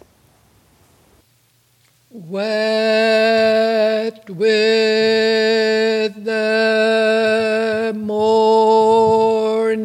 Wet 2.17 4.17
with 4.31 6.25
the 6.25 7.93
morning 7.95 9.85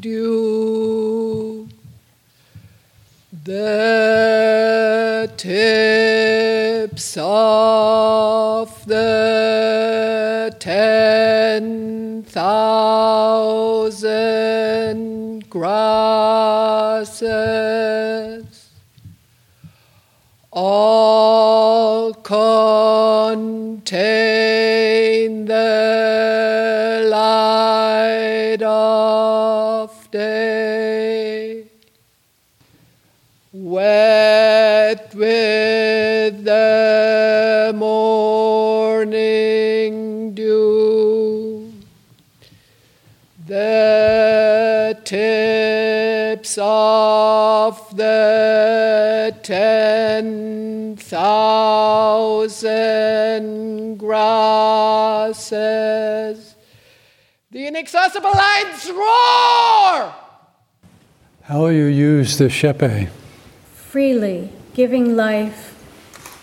dew. 0.00 1.68
The 3.44 5.30
tips 5.36 7.16
of 7.16 7.55
inaccessible 57.86 58.32
lights 58.32 58.90
roar 58.90 60.14
How 61.42 61.60
will 61.60 61.72
you 61.72 61.84
use 61.84 62.36
the 62.36 62.46
shippei? 62.46 63.08
freely 63.72 64.50
giving 64.74 65.14
life 65.16 65.72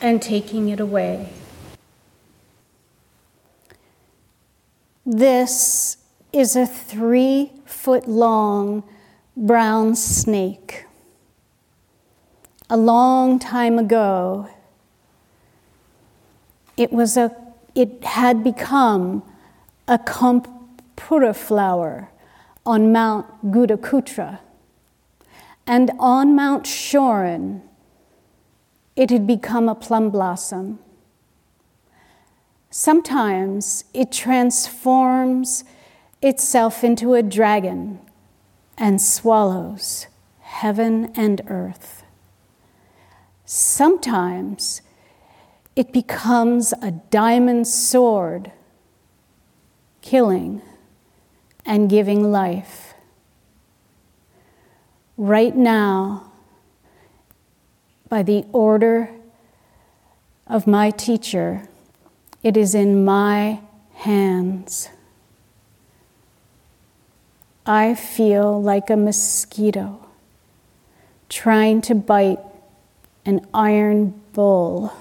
and 0.02 0.22
taking 0.22 0.70
it 0.70 0.80
away. 0.80 1.30
This 5.06 5.98
is 6.32 6.56
a 6.56 6.66
three 6.66 7.52
foot 7.66 8.08
long 8.08 8.84
brown 9.36 9.96
snake. 9.96 10.86
A 12.70 12.78
long 12.78 13.38
time 13.38 13.78
ago, 13.78 14.48
it, 16.78 16.92
was 16.92 17.18
a, 17.18 17.36
it 17.76 18.04
had 18.04 18.44
become 18.44 19.22
a 19.88 20.00
kampura 21.04 21.36
flower 21.36 22.10
on 22.66 22.92
Mount 22.92 23.52
Gridhrakuta 23.52 24.40
and 25.66 25.92
on 26.00 26.36
Mount 26.36 26.66
Shorin, 26.66 27.62
it 28.96 29.10
had 29.10 29.26
become 29.26 29.70
a 29.70 29.76
plum 29.76 30.10
blossom. 30.10 30.80
Sometimes 32.70 33.86
it 33.94 34.12
transforms 34.12 35.64
itself 36.22 36.84
into 36.84 37.14
a 37.14 37.24
dragon 37.24 38.00
and 38.78 39.02
swallows 39.02 40.08
heaven 40.42 41.12
and 41.16 41.42
earth. 41.48 42.04
Sometimes 43.46 44.82
it 45.76 45.92
becomes 45.92 46.74
a 46.82 46.92
diamond 46.92 47.68
sword, 47.68 48.52
killing 50.02 50.62
and 51.66 51.90
giving 51.90 52.32
life 52.32 52.94
right 55.18 55.56
now, 55.56 56.32
by 58.10 58.24
the 58.24 58.46
order 58.52 59.10
of 60.48 60.68
my 60.68 60.92
teacher, 60.92 61.68
it 62.44 62.58
is 62.58 62.76
in 62.76 63.04
my 63.04 63.60
hands. 63.96 64.90
I 67.66 67.96
feel 67.96 68.62
like 68.62 68.90
a 68.90 68.98
mosquito 68.98 70.06
trying 71.30 71.82
to 71.82 71.96
bite 71.96 72.40
an 73.26 73.48
iron 73.54 74.22
bull. 74.34 74.94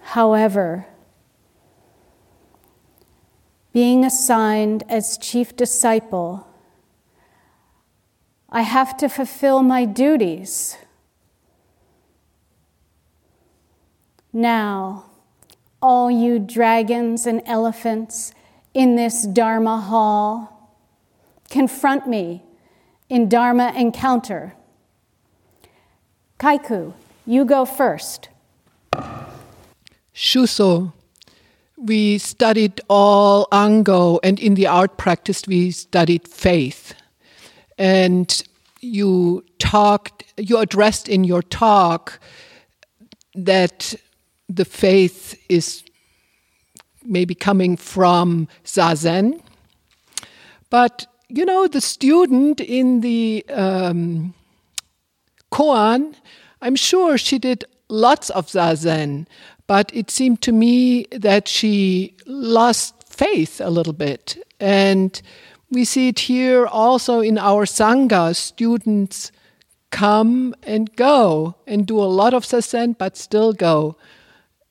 However, 0.00 0.86
being 3.76 4.06
assigned 4.06 4.82
as 4.88 5.18
chief 5.18 5.54
disciple 5.54 6.48
I 8.48 8.62
have 8.62 8.96
to 8.96 9.08
fulfill 9.10 9.62
my 9.62 9.84
duties. 9.84 10.78
Now, 14.32 15.04
all 15.82 16.10
you 16.10 16.38
dragons 16.38 17.26
and 17.26 17.42
elephants 17.44 18.32
in 18.72 18.96
this 18.96 19.26
Dharma 19.26 19.78
hall, 19.78 20.72
confront 21.50 22.08
me 22.08 22.44
in 23.10 23.28
Dharma 23.28 23.74
encounter. 23.76 24.54
Kaiku, 26.38 26.94
you 27.26 27.44
go 27.44 27.66
first. 27.66 28.30
Shuso, 30.14 30.94
we 31.76 32.18
studied 32.18 32.80
all 32.88 33.48
Ango, 33.52 34.18
and 34.22 34.38
in 34.38 34.54
the 34.54 34.66
art 34.66 34.96
practice, 34.96 35.46
we 35.46 35.70
studied 35.70 36.26
faith 36.26 36.94
and 37.78 38.42
you 38.80 39.44
talked, 39.58 40.24
you 40.36 40.58
addressed 40.58 41.08
in 41.08 41.24
your 41.24 41.42
talk 41.42 42.18
that 43.34 43.94
the 44.48 44.64
faith 44.64 45.38
is 45.48 45.82
maybe 47.04 47.34
coming 47.34 47.76
from 47.76 48.48
Zazen. 48.64 49.40
But, 50.70 51.06
you 51.28 51.44
know, 51.44 51.66
the 51.66 51.80
student 51.80 52.60
in 52.60 53.00
the 53.00 53.44
um, 53.50 54.34
koan, 55.52 56.14
I'm 56.60 56.76
sure 56.76 57.18
she 57.18 57.38
did 57.38 57.64
lots 57.88 58.30
of 58.30 58.46
Zazen, 58.46 59.26
but 59.66 59.90
it 59.94 60.10
seemed 60.10 60.42
to 60.42 60.52
me 60.52 61.06
that 61.10 61.48
she 61.48 62.16
lost 62.26 62.94
faith 63.08 63.60
a 63.60 63.70
little 63.70 63.92
bit. 63.92 64.36
And 64.60 65.20
we 65.70 65.84
see 65.84 66.08
it 66.08 66.20
here 66.20 66.66
also 66.66 67.20
in 67.20 67.38
our 67.38 67.64
Sangha. 67.64 68.34
Students 68.36 69.32
come 69.90 70.54
and 70.62 70.94
go 70.96 71.56
and 71.66 71.86
do 71.86 71.98
a 71.98 72.04
lot 72.04 72.34
of 72.34 72.44
zazen, 72.44 72.96
but 72.96 73.16
still 73.16 73.52
go. 73.52 73.96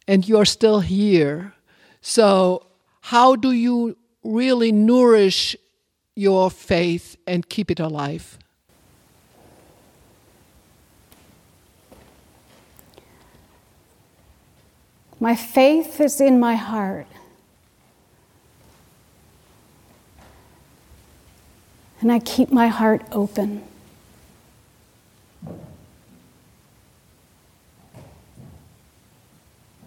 And 0.08 0.28
you're 0.28 0.46
still 0.46 0.82
here. 0.82 1.54
So, 2.02 2.68
how 3.02 3.36
do 3.36 3.52
you 3.52 3.98
really 4.24 4.72
nourish 4.72 5.56
your 6.16 6.50
faith 6.50 7.18
and 7.28 7.50
keep 7.50 7.70
it 7.72 7.80
alive? 7.80 8.38
My 15.26 15.36
faith 15.36 16.00
is 16.00 16.22
in 16.22 16.40
my 16.40 16.54
heart. 16.54 17.08
and 22.00 22.12
I 22.12 22.20
keep 22.20 22.52
my 22.52 22.68
heart 22.68 23.02
open. 23.12 23.64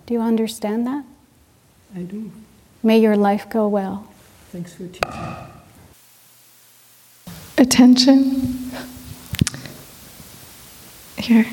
Do 0.07 0.09
you 0.09 0.21
understand 0.21 0.85
that? 0.89 1.05
I 1.95 2.01
do. 2.01 2.33
May 2.83 2.99
your 2.99 3.17
life 3.17 3.49
go 3.49 3.69
well. 3.69 4.09
Thanks 4.51 4.75
for 4.75 4.89
teaching. 4.89 5.13
Attention. 7.57 8.73
Here. 11.17 11.47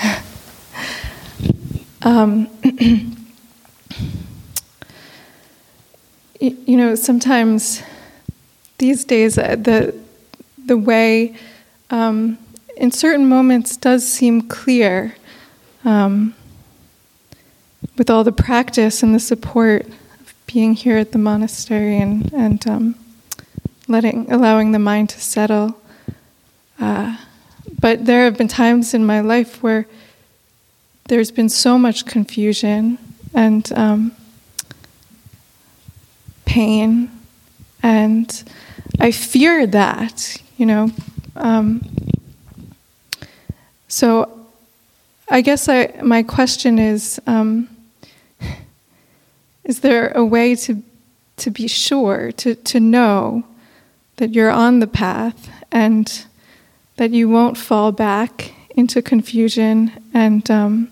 um, 2.00 2.48
you 6.50 6.76
know, 6.76 6.94
sometimes 6.94 7.82
these 8.78 9.04
days, 9.04 9.38
uh, 9.38 9.56
the 9.56 9.94
the 10.66 10.76
way 10.76 11.36
um, 11.90 12.38
in 12.76 12.90
certain 12.90 13.28
moments 13.28 13.76
does 13.76 14.06
seem 14.06 14.42
clear 14.42 15.14
um, 15.84 16.34
with 17.96 18.10
all 18.10 18.24
the 18.24 18.32
practice 18.32 19.02
and 19.02 19.14
the 19.14 19.20
support 19.20 19.86
of 19.86 20.34
being 20.46 20.74
here 20.74 20.98
at 20.98 21.12
the 21.12 21.18
monastery 21.18 21.98
and, 21.98 22.32
and 22.32 22.66
um, 22.68 22.94
letting 23.88 24.30
allowing 24.30 24.72
the 24.72 24.78
mind 24.78 25.08
to 25.10 25.20
settle. 25.20 25.80
Uh, 26.78 27.16
but 27.80 28.04
there 28.04 28.24
have 28.24 28.36
been 28.36 28.48
times 28.48 28.92
in 28.92 29.04
my 29.04 29.20
life 29.20 29.62
where 29.62 29.86
there's 31.08 31.30
been 31.30 31.48
so 31.48 31.78
much 31.78 32.04
confusion 32.04 32.98
and 33.32 33.72
um, 33.72 34.12
pain, 36.56 37.10
and 37.82 38.42
I 38.98 39.10
fear 39.10 39.66
that, 39.66 40.40
you 40.56 40.64
know. 40.64 40.90
Um, 41.36 41.82
so 43.88 44.46
I 45.28 45.42
guess 45.42 45.68
I, 45.68 45.92
my 46.02 46.22
question 46.22 46.78
is 46.78 47.20
um, 47.26 47.68
Is 49.64 49.80
there 49.80 50.12
a 50.14 50.24
way 50.24 50.54
to, 50.54 50.82
to 51.36 51.50
be 51.50 51.68
sure, 51.68 52.32
to, 52.32 52.54
to 52.54 52.80
know 52.80 53.44
that 54.16 54.32
you're 54.32 54.50
on 54.50 54.80
the 54.80 54.86
path 54.86 55.50
and 55.70 56.24
that 56.96 57.10
you 57.10 57.28
won't 57.28 57.58
fall 57.58 57.92
back 57.92 58.54
into 58.70 59.02
confusion 59.02 59.92
and 60.14 60.50
um, 60.50 60.90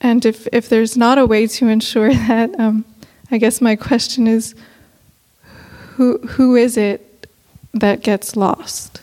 and 0.00 0.24
if, 0.26 0.48
if 0.52 0.68
there's 0.68 0.96
not 0.96 1.18
a 1.18 1.26
way 1.26 1.46
to 1.46 1.68
ensure 1.68 2.12
that, 2.28 2.58
um, 2.58 2.84
I 3.30 3.38
guess 3.38 3.60
my 3.60 3.76
question 3.76 4.26
is 4.26 4.54
who, 5.96 6.18
who 6.18 6.56
is 6.56 6.76
it 6.76 7.26
that 7.74 8.02
gets 8.02 8.36
lost? 8.36 9.02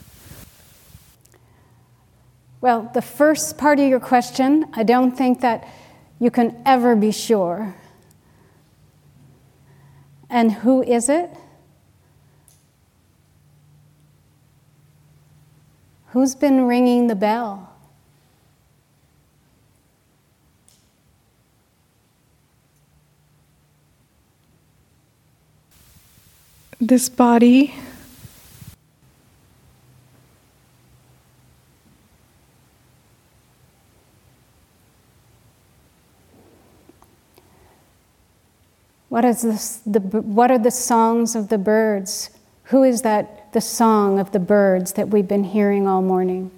Well, 2.62 2.90
the 2.94 3.02
first 3.02 3.58
part 3.58 3.80
of 3.80 3.88
your 3.88 4.00
question, 4.00 4.66
I 4.74 4.84
don't 4.84 5.16
think 5.16 5.42
that 5.42 5.68
you 6.20 6.32
can 6.32 6.60
ever 6.66 6.96
be 6.96 7.12
sure. 7.12 7.76
And 10.30 10.52
who 10.52 10.82
is 10.82 11.08
it? 11.08 11.30
Who's 16.08 16.34
been 16.34 16.66
ringing 16.66 17.08
the 17.08 17.16
bell? 17.16 17.65
this 26.88 27.10
body 27.10 27.74
What, 39.16 39.24
is 39.24 39.44
this, 39.44 39.80
the, 39.86 40.02
what 40.02 40.52
are 40.52 40.58
the 40.58 40.70
songs 40.70 41.38
of 41.38 41.48
the 41.48 41.58
birds? 41.58 42.32
Who 42.64 42.84
is 42.84 43.04
that, 43.04 43.54
the 43.54 43.62
song 43.62 44.20
of 44.20 44.34
the 44.34 44.40
birds 44.40 44.92
that 44.94 45.08
we've 45.08 45.28
been 45.28 45.46
hearing 45.46 45.88
all 45.88 46.02
morning? 46.02 46.52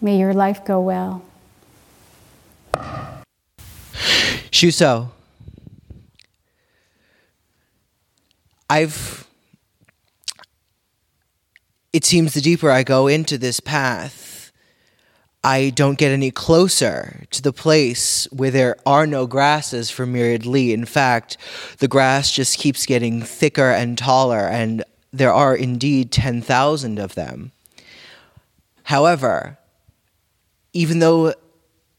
May 0.00 0.20
your 0.20 0.32
life 0.32 0.64
go 0.64 0.80
well. 0.80 1.24
Shuso, 4.52 5.08
I've. 8.68 9.26
It 11.92 12.04
seems 12.04 12.34
the 12.34 12.40
deeper 12.40 12.70
I 12.70 12.82
go 12.82 13.06
into 13.06 13.38
this 13.38 13.58
path, 13.58 14.36
I 15.46 15.70
don't 15.70 15.96
get 15.96 16.10
any 16.10 16.32
closer 16.32 17.24
to 17.30 17.40
the 17.40 17.52
place 17.52 18.26
where 18.32 18.50
there 18.50 18.76
are 18.84 19.06
no 19.06 19.28
grasses 19.28 19.90
for 19.90 20.04
Myriad 20.04 20.44
Li. 20.44 20.72
In 20.72 20.84
fact, 20.84 21.36
the 21.78 21.86
grass 21.86 22.32
just 22.32 22.58
keeps 22.58 22.84
getting 22.84 23.22
thicker 23.22 23.70
and 23.70 23.96
taller, 23.96 24.48
and 24.48 24.82
there 25.12 25.32
are 25.32 25.54
indeed 25.54 26.10
10,000 26.10 26.98
of 26.98 27.14
them. 27.14 27.52
However, 28.82 29.56
even 30.72 30.98
though 30.98 31.32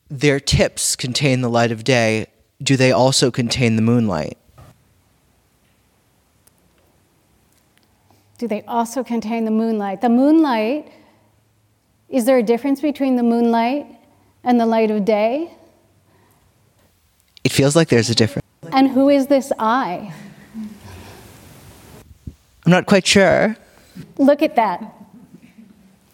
their 0.10 0.41
tips 0.41 0.97
contain 0.97 1.39
the 1.39 1.49
light 1.49 1.71
of 1.71 1.86
day, 1.86 2.27
do 2.62 2.75
they 2.75 2.91
also 2.91 3.32
contain 3.32 3.77
the 3.77 3.82
moonlight? 3.82 4.38
Do 8.38 8.47
they 8.47 8.62
also 8.63 9.04
contain 9.04 9.45
the 9.45 9.52
moonlight? 9.52 10.02
The 10.02 10.10
moonlight, 10.10 10.91
is 12.08 12.26
there 12.26 12.38
a 12.38 12.43
difference 12.43 12.82
between 12.82 13.15
the 13.15 13.23
moonlight 13.23 13.88
and 14.43 14.60
the 14.60 14.65
light 14.65 14.91
of 14.91 15.06
day? 15.06 15.52
It 17.43 17.52
feels 17.52 17.76
like 17.76 17.89
there's 17.89 18.10
a 18.10 18.15
difference. 18.15 18.45
And 18.71 18.89
who 18.89 19.10
is 19.10 19.28
this 19.28 19.52
I? 19.58 20.13
I'm 22.65 22.71
not 22.71 22.86
quite 22.86 23.08
sure. 23.08 23.56
Look 24.17 24.41
at 24.41 24.56
that. 24.56 24.93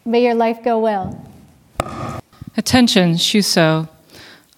May 0.05 0.23
your 0.23 0.35
life 0.35 0.63
go 0.63 0.79
well. 0.79 1.29
Attention, 2.55 3.13
Shuso. 3.13 3.89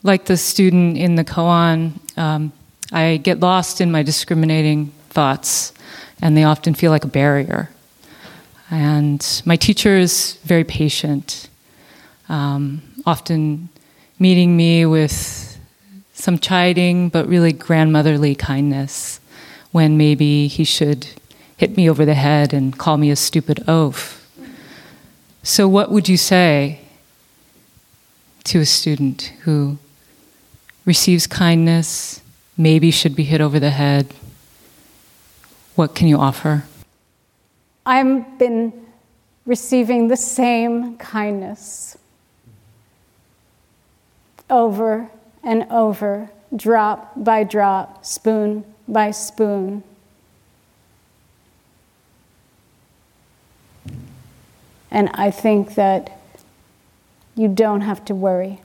Like 0.04 0.26
the 0.26 0.38
student 0.38 0.98
in 0.98 1.16
the 1.16 1.24
koan, 1.24 1.94
um, 2.18 2.52
I 2.92 3.18
get 3.18 3.40
lost 3.40 3.82
in 3.82 3.92
my 3.92 4.04
discriminating 4.04 4.92
thoughts, 5.10 5.74
and 6.22 6.36
they 6.36 6.44
often 6.44 6.74
feel 6.74 6.92
like 6.92 7.04
a 7.04 7.10
barrier. 7.10 7.70
And 8.72 9.42
my 9.46 9.56
teacher 9.56 9.98
is 9.98 10.38
very 10.44 10.64
patient, 10.64 11.50
um, 12.30 12.82
often 13.06 13.70
meeting 14.20 14.58
me 14.58 14.86
with 14.86 15.58
some 16.14 16.40
chiding, 16.40 17.10
but 17.10 17.28
really 17.28 17.54
grandmotherly 17.54 18.34
kindness 18.36 19.20
when 19.72 19.98
maybe 19.98 20.48
he 20.48 20.64
should 20.64 21.08
hit 21.58 21.78
me 21.78 21.90
over 21.90 22.06
the 22.06 22.14
head 22.14 22.54
and 22.54 22.78
call 22.78 22.98
me 22.98 23.12
a 23.12 23.16
stupid 23.16 23.64
oaf. 23.68 24.22
So, 25.44 25.68
what 25.68 25.92
would 25.92 26.10
you 26.10 26.18
say 26.18 26.80
to 28.46 28.60
a 28.62 28.66
student 28.66 29.34
who 29.42 29.78
receives 30.86 31.28
kindness, 31.28 32.22
maybe 32.58 32.90
should 32.90 33.16
be 33.16 33.24
hit 33.24 33.42
over 33.42 33.60
the 33.60 33.70
head? 33.72 34.14
What 35.76 35.94
can 35.94 36.08
you 36.08 36.18
offer? 36.18 36.64
I've 37.86 38.40
been 38.40 38.74
receiving 39.46 40.08
the 40.08 40.18
same 40.18 40.98
kindness 40.98 41.98
over 44.50 45.10
and 45.44 45.68
over, 45.70 46.30
drop 46.56 47.12
by 47.16 47.44
drop, 47.44 48.06
spoon 48.06 48.64
by 48.88 49.12
spoon. 49.12 49.84
And 54.90 55.10
I 55.14 55.30
think 55.30 55.76
that 55.76 56.18
you 57.36 57.50
don't 57.50 57.82
have 57.82 58.06
to 58.06 58.16
worry. 58.16 58.62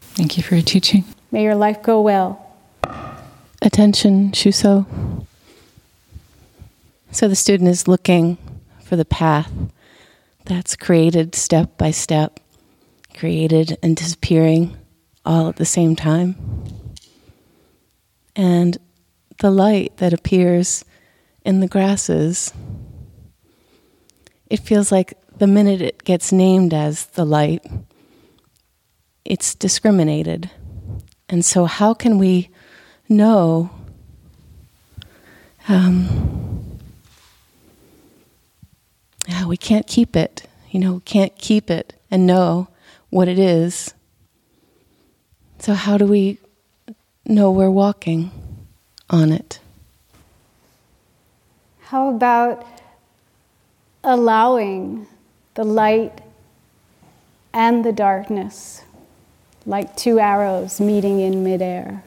Thank 0.00 0.38
you 0.38 0.42
for 0.42 0.54
your 0.54 0.64
teaching. 0.64 1.04
May 1.30 1.42
your 1.42 1.54
life 1.54 1.82
go 1.82 2.00
well. 2.00 2.45
Attention, 3.66 4.30
Shuso. 4.30 5.26
So 7.10 7.26
the 7.26 7.34
student 7.34 7.68
is 7.68 7.88
looking 7.88 8.38
for 8.84 8.94
the 8.94 9.04
path 9.04 9.50
that's 10.44 10.76
created 10.76 11.34
step 11.34 11.76
by 11.76 11.90
step, 11.90 12.38
created 13.16 13.76
and 13.82 13.96
disappearing 13.96 14.76
all 15.24 15.48
at 15.48 15.56
the 15.56 15.64
same 15.64 15.96
time. 15.96 16.36
And 18.36 18.78
the 19.38 19.50
light 19.50 19.96
that 19.96 20.12
appears 20.12 20.84
in 21.44 21.58
the 21.58 21.66
grasses, 21.66 22.54
it 24.48 24.60
feels 24.60 24.92
like 24.92 25.14
the 25.38 25.48
minute 25.48 25.82
it 25.82 26.04
gets 26.04 26.30
named 26.30 26.72
as 26.72 27.06
the 27.06 27.24
light, 27.24 27.66
it's 29.24 29.56
discriminated. 29.56 30.52
And 31.28 31.44
so, 31.44 31.64
how 31.64 31.94
can 31.94 32.18
we 32.18 32.50
know? 33.08 33.70
Um, 35.68 36.78
yeah, 39.28 39.46
we 39.46 39.56
can't 39.56 39.86
keep 39.86 40.16
it. 40.16 40.46
You 40.70 40.80
know, 40.80 40.94
we 40.94 41.00
can't 41.00 41.36
keep 41.38 41.70
it 41.70 41.94
and 42.10 42.26
know 42.26 42.68
what 43.10 43.28
it 43.28 43.38
is. 43.38 43.94
So, 45.58 45.74
how 45.74 45.98
do 45.98 46.06
we 46.06 46.38
know 47.24 47.50
we're 47.50 47.70
walking 47.70 48.30
on 49.10 49.32
it? 49.32 49.58
How 51.80 52.08
about 52.10 52.66
allowing 54.04 55.06
the 55.54 55.64
light 55.64 56.20
and 57.52 57.84
the 57.84 57.92
darkness 57.92 58.82
like 59.64 59.96
two 59.96 60.20
arrows 60.20 60.80
meeting 60.80 61.20
in 61.20 61.42
midair? 61.42 62.04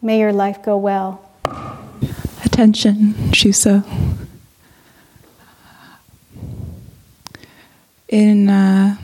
May 0.00 0.20
your 0.20 0.32
life 0.32 0.62
go 0.62 0.76
well. 0.76 1.28
Attention, 2.44 3.14
Shuso. 3.32 3.84
In, 8.08 8.48
uh, 8.48 8.96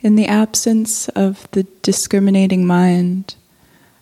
in 0.00 0.14
the 0.14 0.26
absence 0.26 1.08
of 1.10 1.48
the 1.50 1.64
discriminating 1.82 2.64
mind, 2.66 3.34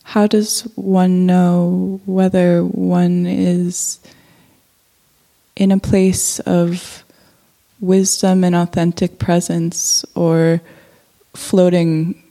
how 0.03 0.27
does 0.27 0.63
one 0.75 1.25
know 1.25 2.01
whether 2.05 2.63
one 2.63 3.25
is 3.27 3.99
in 5.57 5.73
a 5.73 5.79
place 5.79 6.39
of 6.41 7.03
wisdom 7.81 8.45
and 8.45 8.55
authentic 8.55 9.19
presence 9.19 10.05
or 10.15 10.61
floating 11.35 12.23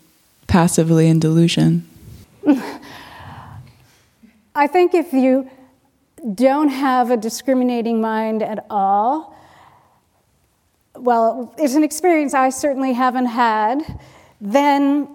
passively 0.46 1.08
in 1.08 1.20
delusion? 1.20 1.88
I 4.54 4.68
think 4.68 4.94
if 4.94 5.14
you 5.14 5.50
don't 6.36 6.70
have 6.70 7.10
a 7.10 7.18
discriminating 7.18 8.02
mind 8.02 8.44
at 8.44 8.66
all, 8.70 9.36
well, 10.96 11.54
it's 11.58 11.76
an 11.76 11.84
experience 11.84 12.34
I 12.34 12.50
certainly 12.50 12.94
haven't 12.94 13.28
had, 13.28 14.00
then 14.40 15.08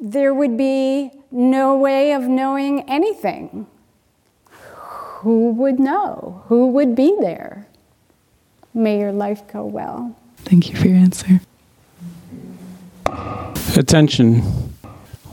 there 0.00 0.34
would 0.34 0.56
be 0.56 1.10
no 1.30 1.76
way 1.76 2.12
of 2.12 2.22
knowing 2.22 2.82
anything. 2.88 3.66
Who 4.50 5.50
would 5.52 5.80
know? 5.80 6.42
Who 6.48 6.68
would 6.68 6.94
be 6.94 7.16
there? 7.20 7.66
May 8.74 8.98
your 8.98 9.12
life 9.12 9.46
go 9.48 9.64
well. 9.64 10.14
Thank 10.38 10.68
you 10.68 10.76
for 10.76 10.88
your 10.88 10.98
answer. 10.98 11.40
Attention. 13.76 14.73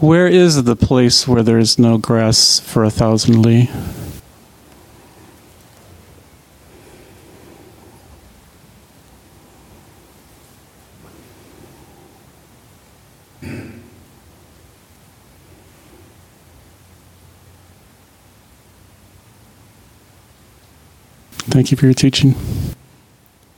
Where 0.01 0.25
is 0.25 0.63
the 0.63 0.75
place 0.75 1.27
where 1.27 1.43
there 1.43 1.59
is 1.59 1.77
no 1.77 1.99
grass 1.99 2.59
for 2.59 2.83
a 2.83 2.89
thousand 2.89 3.43
li? 3.43 3.69
Thank 21.51 21.69
you 21.69 21.77
for 21.77 21.85
your 21.85 21.93
teaching. 21.93 22.33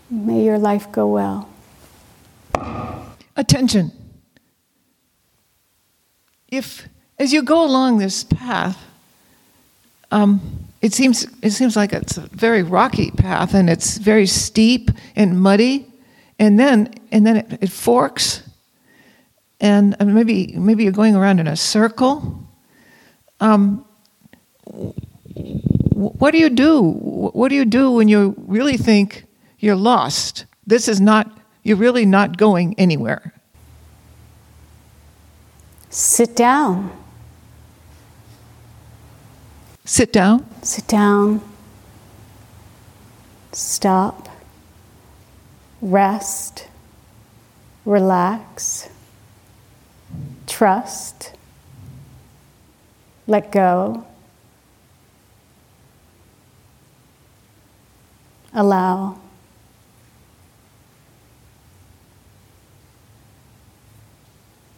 May 0.09 0.43
your 0.43 0.59
life 0.59 0.91
go 0.91 1.07
well. 1.07 1.47
Attention. 3.37 4.02
If, 6.53 6.87
as 7.17 7.33
you 7.33 7.41
go 7.41 7.65
along 7.65 7.97
this 7.97 8.23
path, 8.23 8.77
um, 10.11 10.67
it 10.83 10.93
seems 10.93 11.25
it 11.41 11.49
seems 11.49 11.75
like 11.75 11.93
it's 11.93 12.17
a 12.17 12.27
very 12.27 12.61
rocky 12.61 13.09
path 13.09 13.55
and 13.55 13.69
it's 13.69 13.97
very 13.97 14.27
steep 14.27 14.91
and 15.15 15.41
muddy, 15.41 15.87
and 16.37 16.59
then 16.59 16.93
and 17.11 17.25
then 17.25 17.37
it, 17.37 17.57
it 17.61 17.71
forks, 17.71 18.43
and 19.59 19.95
maybe 19.99 20.53
maybe 20.55 20.83
you're 20.83 20.91
going 20.91 21.15
around 21.15 21.39
in 21.39 21.47
a 21.47 21.55
circle. 21.55 22.47
Um, 23.39 23.83
what 25.93 26.31
do 26.31 26.37
you 26.37 26.51
do? 26.51 26.83
What 27.33 27.49
do 27.49 27.55
you 27.55 27.65
do 27.65 27.89
when 27.91 28.07
you 28.07 28.35
really 28.37 28.77
think 28.77 29.25
you're 29.57 29.75
lost? 29.75 30.45
This 30.67 30.87
is 30.87 31.01
not. 31.01 31.35
You're 31.63 31.77
really 31.77 32.05
not 32.05 32.37
going 32.37 32.75
anywhere. 32.77 33.33
Sit 35.93 36.35
down. 36.35 36.89
Sit 39.85 40.11
down. 40.11 40.43
Sit 40.63 40.87
down. 40.87 41.39
Stop. 43.51 44.27
Rest. 45.83 46.67
Relax. 47.85 48.89
Trust. 50.47 51.33
Let 53.27 53.51
go. 53.51 54.03
Allow. 58.51 59.19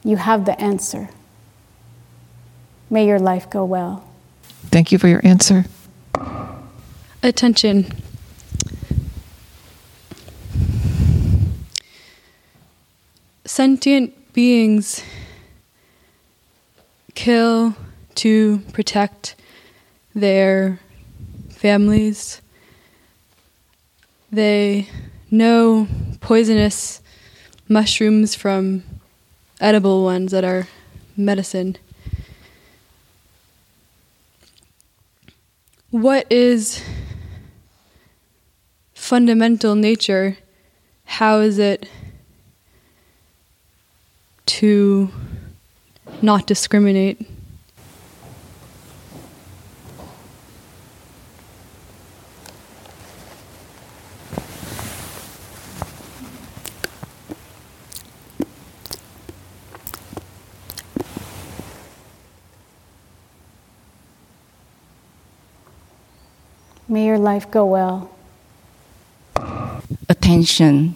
You 0.06 0.18
have 0.18 0.46
the 0.46 0.58
answer. 0.62 1.10
May 2.92 3.08
your 3.08 3.18
life 3.18 3.50
go 3.50 3.66
well. 3.66 4.08
Thank 4.68 4.92
you 4.92 5.00
for 5.00 5.08
your 5.08 5.20
answer. 5.26 5.66
Attention. 7.24 7.92
Sentient 13.46 14.34
beings 14.34 15.02
kill 17.16 17.74
to 18.14 18.60
protect 18.74 19.36
their 20.14 20.80
families. 21.50 22.42
They 24.32 24.88
know 25.32 25.88
poisonous 26.22 27.02
mushrooms 27.68 28.36
from 28.36 28.84
edible 29.66 30.04
ones 30.04 30.32
that 30.32 30.44
are 30.44 30.68
medicine. 31.18 31.76
What 35.90 36.32
is 36.32 36.84
fundamental 38.94 39.74
nature? 39.74 40.38
How 41.06 41.40
is 41.40 41.58
it 41.58 41.90
to 44.46 45.10
not 46.22 46.46
discriminate? 46.46 47.28
May 66.96 67.08
your 67.08 67.20
life 67.20 67.52
go 67.52 67.66
well. 67.66 68.10
Attention. 70.08 70.96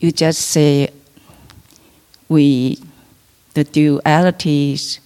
You 0.00 0.10
just 0.10 0.40
say 0.40 0.90
we, 2.28 2.82
the 3.54 3.64
dualities, 3.64 4.98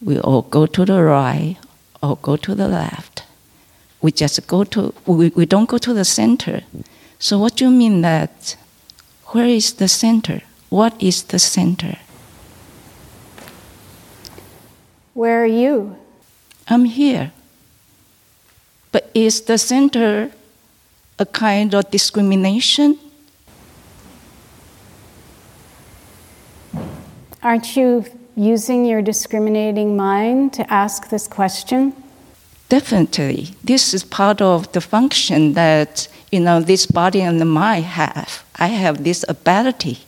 we 0.00 0.20
all 0.20 0.42
go 0.42 0.66
to 0.66 0.84
the 0.84 1.02
right 1.02 1.56
or 2.00 2.16
go 2.22 2.36
to 2.36 2.54
the 2.54 2.68
left. 2.68 3.24
We 4.00 4.12
just 4.12 4.46
go 4.46 4.62
to, 4.62 4.94
we, 5.04 5.30
we 5.30 5.44
don't 5.44 5.68
go 5.68 5.78
to 5.78 5.92
the 5.92 6.04
center. 6.04 6.62
So, 7.18 7.40
what 7.40 7.56
do 7.56 7.64
you 7.64 7.72
mean 7.72 8.02
that? 8.02 8.56
Where 9.32 9.46
is 9.46 9.72
the 9.72 9.88
center? 9.88 10.42
What 10.68 10.94
is 11.02 11.24
the 11.24 11.40
center? 11.40 11.98
Where 15.12 15.42
are 15.42 15.46
you? 15.62 15.96
I'm 16.68 16.84
here. 16.84 17.32
Is 19.14 19.42
the 19.42 19.58
center 19.58 20.30
a 21.18 21.26
kind 21.26 21.74
of 21.74 21.90
discrimination? 21.90 22.98
Aren't 27.42 27.76
you 27.76 28.04
using 28.36 28.86
your 28.86 29.02
discriminating 29.02 29.96
mind 29.96 30.54
to 30.54 30.72
ask 30.72 31.10
this 31.10 31.28
question? 31.28 31.92
Definitely. 32.68 33.54
This 33.62 33.92
is 33.92 34.02
part 34.02 34.40
of 34.40 34.72
the 34.72 34.80
function 34.80 35.52
that, 35.52 36.08
you 36.30 36.40
know, 36.40 36.60
this 36.60 36.86
body 36.86 37.20
and 37.20 37.38
the 37.38 37.44
mind 37.44 37.84
have. 37.84 38.44
I 38.56 38.68
have 38.68 39.04
this 39.04 39.24
ability 39.28 39.98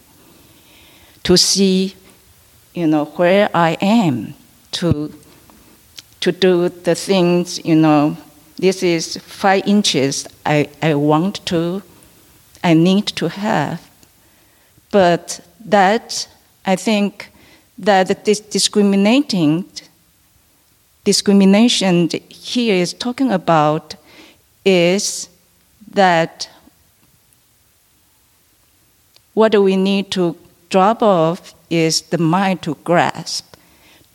to 1.25 1.37
see, 1.37 1.95
you 2.73 2.87
know, 2.87 3.05
where 3.17 3.51
I 3.53 3.77
am, 3.83 4.35
to, 4.73 5.13
to 6.21 6.33
do 6.33 6.71
the 6.71 6.95
things, 6.95 7.63
you 7.65 7.77
know, 7.77 8.17
this 8.59 8.83
is 8.83 9.17
five 9.19 9.67
inches 9.67 10.27
I, 10.47 10.69
I 10.81 10.95
want 10.95 11.45
to, 11.47 11.83
I 12.63 12.75
need 12.75 13.07
to 13.09 13.29
have. 13.29 13.91
But 14.91 15.41
that, 15.65 16.29
I 16.65 16.77
think, 16.77 17.31
that 17.79 18.25
this 18.25 18.41
discriminating, 18.41 19.65
discrimination 21.03 22.09
here 22.29 22.77
is 22.77 22.95
talking 22.95 23.33
about 23.33 23.97
is 24.65 25.29
that 25.91 26.49
what 29.35 29.61
we 29.61 29.77
need 29.77 30.13
to 30.13 30.37
drop 30.71 31.03
off 31.03 31.55
is 31.69 32.03
the 32.03 32.19
mind 32.19 32.63
to 32.63 32.77
grasp, 32.85 33.57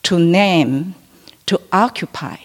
to 0.04 0.18
name, 0.18 0.96
to 1.46 1.60
occupy. 1.74 2.38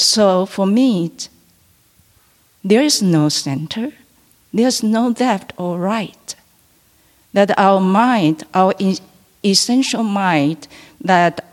So 0.00 0.46
for 0.46 0.66
me, 0.66 1.12
there 2.64 2.80
is 2.80 3.02
no 3.02 3.28
center, 3.28 3.92
there's 4.50 4.82
no 4.82 5.14
left 5.20 5.52
or 5.58 5.78
right. 5.78 6.34
That 7.34 7.56
our 7.58 7.80
mind, 7.80 8.44
our 8.54 8.72
essential 9.44 10.02
mind, 10.02 10.68
that 11.02 11.44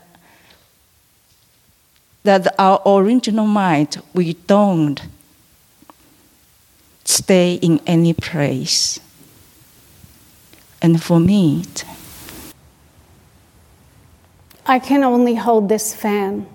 that 2.24 2.54
our 2.58 2.80
original 2.86 3.46
mind, 3.46 4.00
we 4.14 4.32
don't 4.32 5.02
stay 7.04 7.54
in 7.56 7.80
any 7.86 8.14
place. 8.14 8.98
And 10.80 11.02
for 11.02 11.20
me, 11.20 11.64
I 14.64 14.78
can 14.78 15.04
only 15.04 15.34
hold 15.34 15.68
this 15.68 15.94
fan. 15.94 16.46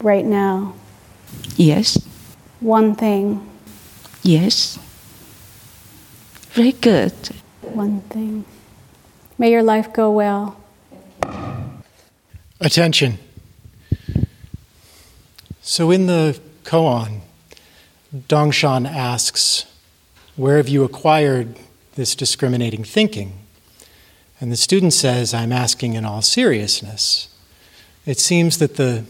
Right 0.00 0.24
now? 0.24 0.74
Yes. 1.56 1.98
One 2.60 2.94
thing. 2.94 3.48
Yes. 4.22 4.78
Very 6.50 6.72
good. 6.72 7.12
One 7.62 8.00
thing. 8.02 8.44
May 9.38 9.50
your 9.50 9.62
life 9.62 9.92
go 9.92 10.10
well. 10.10 10.56
Attention. 12.60 13.18
So 15.60 15.90
in 15.90 16.06
the 16.06 16.40
koan, 16.64 17.20
Dongshan 18.14 18.90
asks, 18.90 19.66
Where 20.36 20.56
have 20.56 20.68
you 20.68 20.84
acquired 20.84 21.58
this 21.96 22.14
discriminating 22.14 22.84
thinking? 22.84 23.38
And 24.40 24.52
the 24.52 24.56
student 24.56 24.92
says, 24.92 25.34
I'm 25.34 25.52
asking 25.52 25.94
in 25.94 26.04
all 26.04 26.22
seriousness. 26.22 27.28
It 28.04 28.18
seems 28.18 28.58
that 28.58 28.76
the 28.76 29.04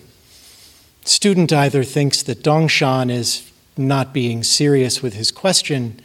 student 1.09 1.53
either 1.53 1.85
thinks 1.85 2.23
that 2.25 2.43
Dongshan 2.43 3.11
is 3.11 3.51
not 3.77 4.13
being 4.13 4.43
serious 4.43 5.03
with 5.03 5.15
his 5.15 5.31
question 5.31 6.01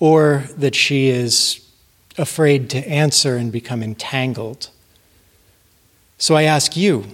or 0.00 0.44
that 0.56 0.74
she 0.74 1.08
is 1.08 1.64
afraid 2.16 2.68
to 2.70 2.78
answer 2.88 3.36
and 3.36 3.52
become 3.52 3.82
entangled. 3.82 4.70
So 6.18 6.34
I 6.34 6.42
ask 6.42 6.76
you, 6.76 7.06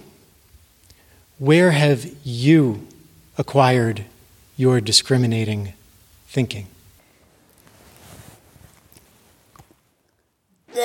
where 1.37 1.71
have 1.71 2.09
you 2.23 2.87
acquired 3.37 4.05
your 4.57 4.81
discriminating 4.81 5.73
thinking? 6.27 6.67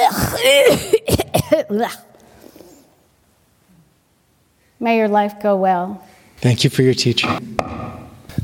May 4.81 4.97
your 4.97 5.09
life 5.09 5.43
go 5.43 5.57
well. 5.57 6.05
Thank 6.41 6.65
you 6.65 6.71
for 6.71 6.81
your 6.81 6.95
teaching. 6.95 7.59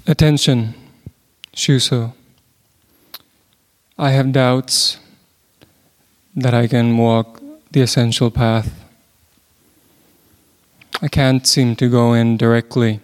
Attention, 0.06 0.74
Shuso. 1.54 2.12
I 3.96 4.10
have 4.10 4.32
doubts 4.32 4.98
that 6.34 6.52
I 6.52 6.66
can 6.66 6.98
walk 6.98 7.40
the 7.70 7.80
essential 7.80 8.30
path. 8.30 8.84
I 11.00 11.08
can't 11.08 11.46
seem 11.46 11.74
to 11.76 11.88
go 11.88 12.12
in 12.12 12.36
directly, 12.36 13.00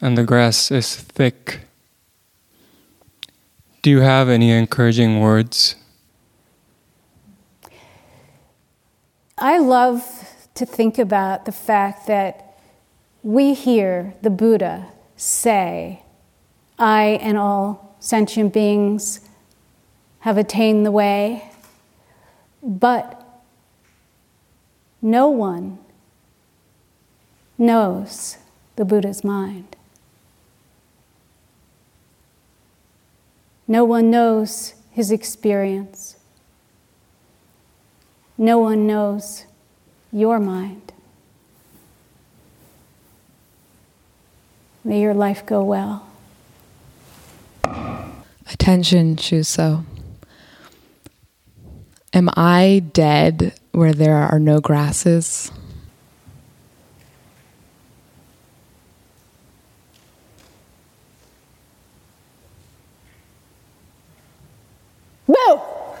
and 0.00 0.18
the 0.18 0.24
grass 0.24 0.72
is 0.72 0.96
thick. 0.96 1.60
Do 3.82 3.90
you 3.90 4.00
have 4.00 4.28
any 4.28 4.50
encouraging 4.50 5.20
words? 5.20 5.76
I 9.38 9.58
love 9.58 10.02
to 10.54 10.66
think 10.66 10.98
about 10.98 11.44
the 11.44 11.52
fact 11.52 12.08
that 12.08 12.43
we 13.24 13.54
hear 13.54 14.14
the 14.20 14.28
Buddha 14.28 14.86
say, 15.16 16.02
I 16.78 17.18
and 17.22 17.38
all 17.38 17.96
sentient 17.98 18.52
beings 18.52 19.20
have 20.20 20.36
attained 20.36 20.84
the 20.84 20.92
way, 20.92 21.50
but 22.62 23.26
no 25.00 25.28
one 25.28 25.78
knows 27.56 28.36
the 28.76 28.84
Buddha's 28.84 29.24
mind. 29.24 29.74
No 33.66 33.84
one 33.84 34.10
knows 34.10 34.74
his 34.90 35.10
experience. 35.10 36.16
No 38.36 38.58
one 38.58 38.86
knows 38.86 39.46
your 40.12 40.38
mind. 40.38 40.83
May 44.86 45.00
your 45.00 45.14
life 45.14 45.46
go 45.46 45.62
well. 45.64 46.06
Attention, 48.52 49.16
Shuso. 49.16 49.84
Am 52.12 52.28
I 52.36 52.82
dead 52.92 53.58
where 53.72 53.94
there 53.94 54.16
are 54.16 54.38
no 54.38 54.60
grasses? 54.60 55.50
No! 65.26 65.96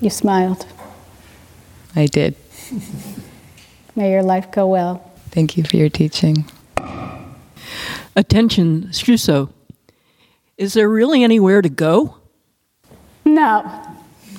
You 0.00 0.10
smiled. 0.10 0.66
I 1.94 2.06
did. 2.06 2.34
May 3.98 4.12
your 4.12 4.22
life 4.22 4.52
go 4.52 4.68
well. 4.68 5.02
Thank 5.30 5.56
you 5.56 5.64
for 5.64 5.76
your 5.76 5.88
teaching. 5.88 6.44
Attention, 8.14 8.90
Shuso. 8.92 9.50
Is 10.56 10.74
there 10.74 10.88
really 10.88 11.24
anywhere 11.24 11.60
to 11.62 11.68
go? 11.68 12.16
No. 13.24 13.64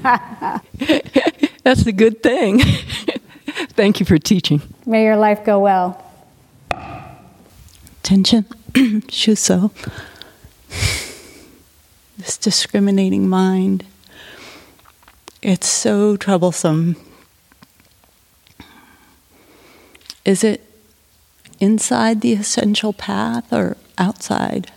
That's 0.00 1.84
the 1.84 1.92
good 1.94 2.22
thing. 2.22 2.60
Thank 3.76 4.00
you 4.00 4.06
for 4.06 4.16
teaching. 4.16 4.62
May 4.86 5.04
your 5.04 5.18
life 5.18 5.44
go 5.44 5.58
well. 5.58 6.02
Attention, 8.00 8.44
Shuso. 8.72 9.70
This 12.16 12.38
discriminating 12.38 13.28
mind. 13.28 13.84
It's 15.42 15.68
so 15.68 16.16
troublesome. 16.16 16.96
Is 20.28 20.44
it 20.44 20.60
inside 21.58 22.20
the 22.20 22.34
essential 22.34 22.92
path 22.92 23.50
or 23.50 23.78
outside? 23.96 24.70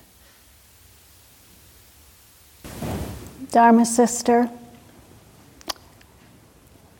Dharma 3.51 3.85
sister, 3.85 4.49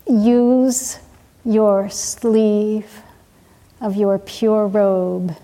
use 0.05 0.99
your 1.45 1.89
sleeve 1.89 2.99
of 3.79 3.95
your 3.95 4.19
pure 4.19 4.67
robe 4.67 5.37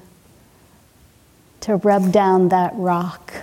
to 1.61 1.77
rub 1.77 2.11
down 2.11 2.49
that 2.49 2.73
rock. 2.75 3.33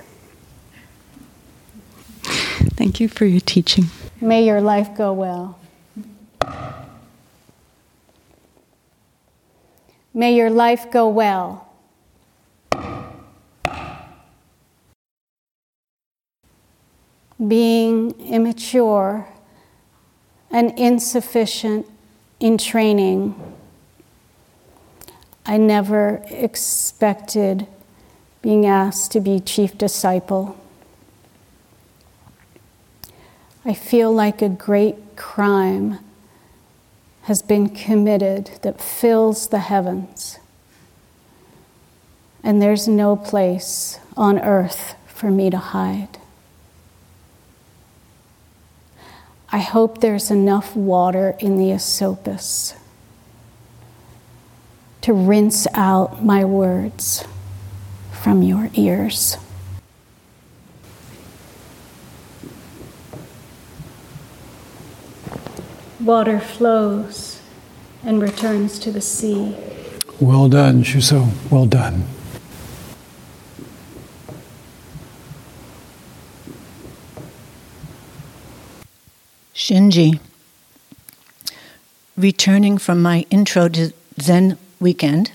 Thank 2.77 3.01
you 3.01 3.09
for 3.09 3.25
your 3.25 3.41
teaching. 3.41 3.87
May 4.21 4.45
your 4.45 4.61
life 4.61 4.95
go 4.95 5.15
well. 5.15 5.59
May 10.17 10.37
your 10.37 10.49
life 10.49 10.93
go 10.93 11.09
well. 11.09 11.69
Being 17.45 18.13
immature 18.21 19.29
and 20.53 20.79
insufficient 20.79 21.87
in 22.39 22.59
training, 22.59 23.35
I 25.45 25.57
never 25.57 26.23
expected 26.31 27.67
being 28.41 28.67
asked 28.67 29.11
to 29.13 29.21
be 29.21 29.41
chief 29.41 29.77
disciple. 29.77 30.57
I 33.65 33.75
feel 33.75 34.13
like 34.13 34.43
a 34.43 34.49
great 34.49 35.17
crime 35.17 35.99
has 37.25 37.41
been 37.41 37.69
committed 37.69 38.51
that 38.63 38.81
fills 38.81 39.49
the 39.49 39.59
heavens. 39.59 40.39
And 42.43 42.61
there's 42.61 42.87
no 42.87 43.17
place 43.17 43.99
on 44.17 44.39
earth 44.39 44.95
for 45.07 45.31
me 45.31 45.49
to 45.49 45.57
hide. 45.57 46.19
I 49.51 49.59
hope 49.59 50.01
there's 50.01 50.31
enough 50.31 50.77
water 50.77 51.35
in 51.39 51.57
the 51.57 51.71
Esopus 51.71 52.75
to 55.01 55.13
rinse 55.13 55.67
out 55.75 56.25
my 56.25 56.45
words 56.45 57.25
from 58.11 58.43
your 58.43 58.69
ears. 58.75 59.39
Water 66.05 66.39
flows 66.39 67.41
and 68.05 68.21
returns 68.21 68.79
to 68.81 68.93
the 68.93 69.01
sea. 69.01 69.57
Well 70.21 70.51
done, 70.51 70.83
Shuso. 70.83 71.31
Well 71.51 71.65
done. 71.65 72.05
Shinji, 79.55 80.21
returning 82.19 82.77
from 82.77 83.01
my 83.01 83.25
intro 83.31 83.69
to 83.69 83.95
Zen 84.21 84.59
weekend, 84.79 85.33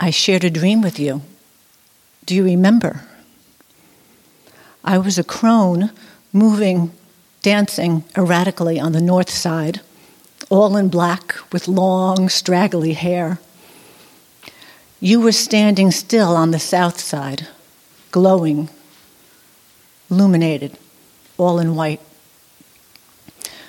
I 0.00 0.10
shared 0.10 0.42
a 0.42 0.50
dream 0.50 0.82
with 0.82 0.98
you. 0.98 1.22
Do 2.26 2.34
you 2.34 2.42
remember? 2.42 3.02
I 4.82 4.98
was 4.98 5.16
a 5.16 5.22
crone 5.22 5.92
moving, 6.32 6.90
dancing 7.40 8.02
erratically 8.16 8.80
on 8.80 8.90
the 8.90 9.00
north 9.00 9.30
side, 9.30 9.80
all 10.52 10.76
in 10.76 10.86
black 10.88 11.34
with 11.50 11.66
long, 11.66 12.28
straggly 12.28 12.92
hair. 12.92 13.38
You 15.00 15.18
were 15.18 15.32
standing 15.32 15.90
still 15.90 16.36
on 16.36 16.50
the 16.50 16.58
south 16.58 17.00
side, 17.00 17.48
glowing, 18.10 18.68
illuminated, 20.10 20.76
all 21.38 21.58
in 21.58 21.74
white. 21.74 22.02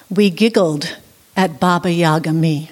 We 0.10 0.30
giggled 0.30 0.98
at 1.38 1.58
Baba 1.58 1.90
Yaga 1.90 2.34
me. 2.34 2.70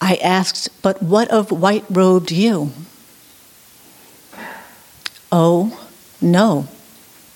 I 0.00 0.14
asked, 0.14 0.70
But 0.80 1.02
what 1.02 1.30
of 1.30 1.50
white 1.50 1.84
robed 1.90 2.30
you? 2.32 2.72
Oh, 5.30 5.78
no, 6.22 6.68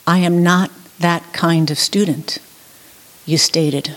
I 0.07 0.21
am 0.21 0.43
not 0.43 0.71
that 0.99 1.35
kind 1.35 1.71
of 1.71 1.79
student, 1.79 2.39
you 3.27 3.37
stated. 3.37 3.95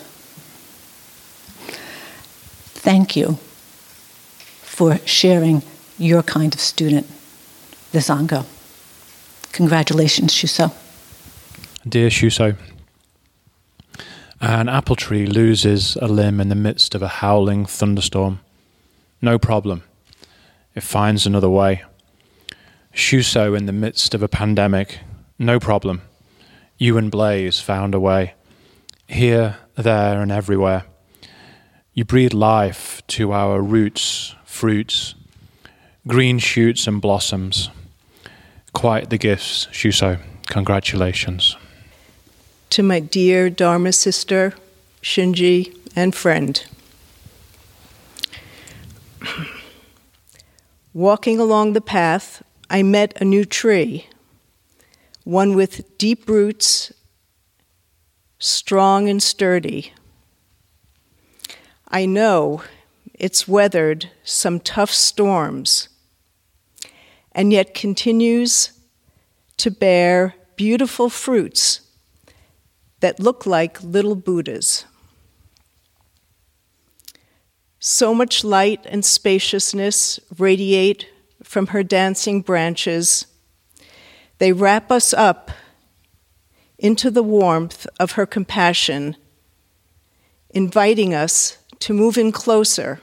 Thank 2.88 3.18
you 3.18 3.38
for 4.62 4.98
sharing 5.00 5.62
your 5.98 6.24
kind 6.24 6.54
of 6.54 6.62
student, 6.62 7.06
the 7.92 8.00
Zango. 8.00 8.46
Congratulations, 9.52 10.32
Shuso. 10.32 10.74
Dear 11.86 12.08
Shuso, 12.08 12.56
an 14.40 14.70
apple 14.70 14.96
tree 14.96 15.26
loses 15.26 15.98
a 15.98 16.08
limb 16.08 16.40
in 16.40 16.48
the 16.48 16.56
midst 16.56 16.96
of 16.96 17.02
a 17.02 17.10
howling 17.10 17.66
thunderstorm. 17.66 18.40
No 19.22 19.38
problem. 19.38 19.84
It 20.74 20.84
finds 20.84 21.28
another 21.28 21.50
way. 21.50 21.84
Shuso 22.94 23.58
in 23.58 23.66
the 23.66 23.74
midst 23.74 24.14
of 24.14 24.24
a 24.24 24.30
pandemic. 24.30 25.00
No 25.38 25.60
problem. 25.60 26.04
You 26.78 26.98
and 26.98 27.12
Blaze 27.12 27.60
found 27.60 27.94
a 27.94 28.00
way. 28.00 28.36
Here, 29.08 29.58
there, 29.76 30.22
and 30.22 30.32
everywhere. 30.32 30.86
You 31.98 32.06
breathe 32.06 32.34
life 32.36 33.02
to 33.08 33.34
our 33.34 33.60
roots, 33.60 34.36
fruits, 34.45 35.16
green 36.06 36.38
shoots, 36.38 36.86
and 36.86 37.02
blossoms. 37.02 37.72
Quite 38.72 39.10
the 39.10 39.18
gifts, 39.18 39.66
Shuso. 39.72 40.20
Congratulations. 40.45 41.58
To 42.70 42.84
my 42.84 43.00
dear 43.00 43.50
Dharma 43.50 43.93
sister, 43.93 44.54
Shinji, 45.02 45.76
and 45.95 46.14
friend. 46.14 46.64
Walking 50.93 51.39
along 51.39 51.74
the 51.74 51.82
path, 51.82 52.43
I 52.70 52.84
met 52.84 53.20
a 53.20 53.26
new 53.26 53.43
tree, 53.43 54.06
one 55.24 55.56
with 55.56 55.98
deep 55.98 56.30
roots, 56.30 56.93
strong 58.38 59.10
and 59.10 59.24
sturdy. 59.24 59.93
I 61.90 62.06
know 62.06 62.64
it's 63.14 63.48
weathered 63.48 64.12
some 64.24 64.60
tough 64.60 64.92
storms 64.92 65.90
and 67.32 67.54
yet 67.54 67.74
continues 67.74 68.72
to 69.58 69.72
bear 69.72 70.36
beautiful 70.56 71.10
fruits 71.10 71.82
that 73.00 73.20
look 73.20 73.46
like 73.46 73.82
little 73.82 74.16
Buddhas. 74.16 74.86
So 77.80 78.14
much 78.14 78.44
light 78.44 78.86
and 78.86 79.06
spaciousness 79.06 80.20
radiate 80.38 81.08
from 81.44 81.68
her 81.68 81.84
dancing 81.84 82.42
branches. 82.42 83.28
They 84.40 84.52
wrap 84.52 84.92
us 84.92 85.14
up 85.14 85.52
into 86.78 87.10
the 87.10 87.24
warmth 87.24 87.88
of 88.00 88.14
her 88.14 88.26
compassion, 88.26 89.16
inviting 90.50 91.14
us 91.14 91.58
to 91.80 91.94
move 91.94 92.18
in 92.18 92.32
closer 92.32 93.02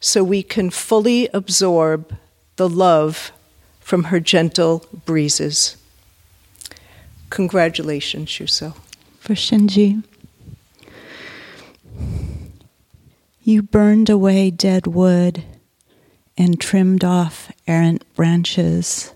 so 0.00 0.22
we 0.22 0.42
can 0.42 0.70
fully 0.70 1.28
absorb 1.32 2.16
the 2.56 2.68
love 2.68 3.32
from 3.80 4.04
her 4.04 4.20
gentle 4.20 4.84
breezes. 5.04 5.76
Congratulations, 7.30 8.28
Shuso. 8.28 8.76
For 9.20 9.34
Shinji. 9.34 10.02
You 13.42 13.62
burned 13.62 14.10
away 14.10 14.50
dead 14.50 14.86
wood 14.86 15.44
and 16.36 16.60
trimmed 16.60 17.04
off 17.04 17.52
errant 17.66 18.04
branches, 18.14 19.12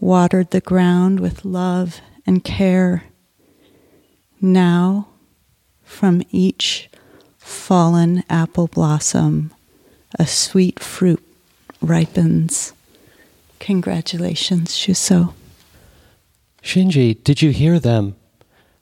watered 0.00 0.50
the 0.50 0.60
ground 0.60 1.20
with 1.20 1.44
love 1.44 2.00
and 2.26 2.42
care. 2.42 3.04
Now, 4.40 5.08
from 5.82 6.22
each 6.30 6.88
fallen 7.44 8.24
apple 8.30 8.66
blossom, 8.68 9.52
a 10.18 10.26
sweet 10.26 10.80
fruit 10.80 11.22
ripens. 11.82 12.72
Congratulations, 13.60 14.70
Shuso. 14.70 15.34
Shinji, 16.62 17.22
did 17.22 17.42
you 17.42 17.50
hear 17.50 17.78
them? 17.78 18.16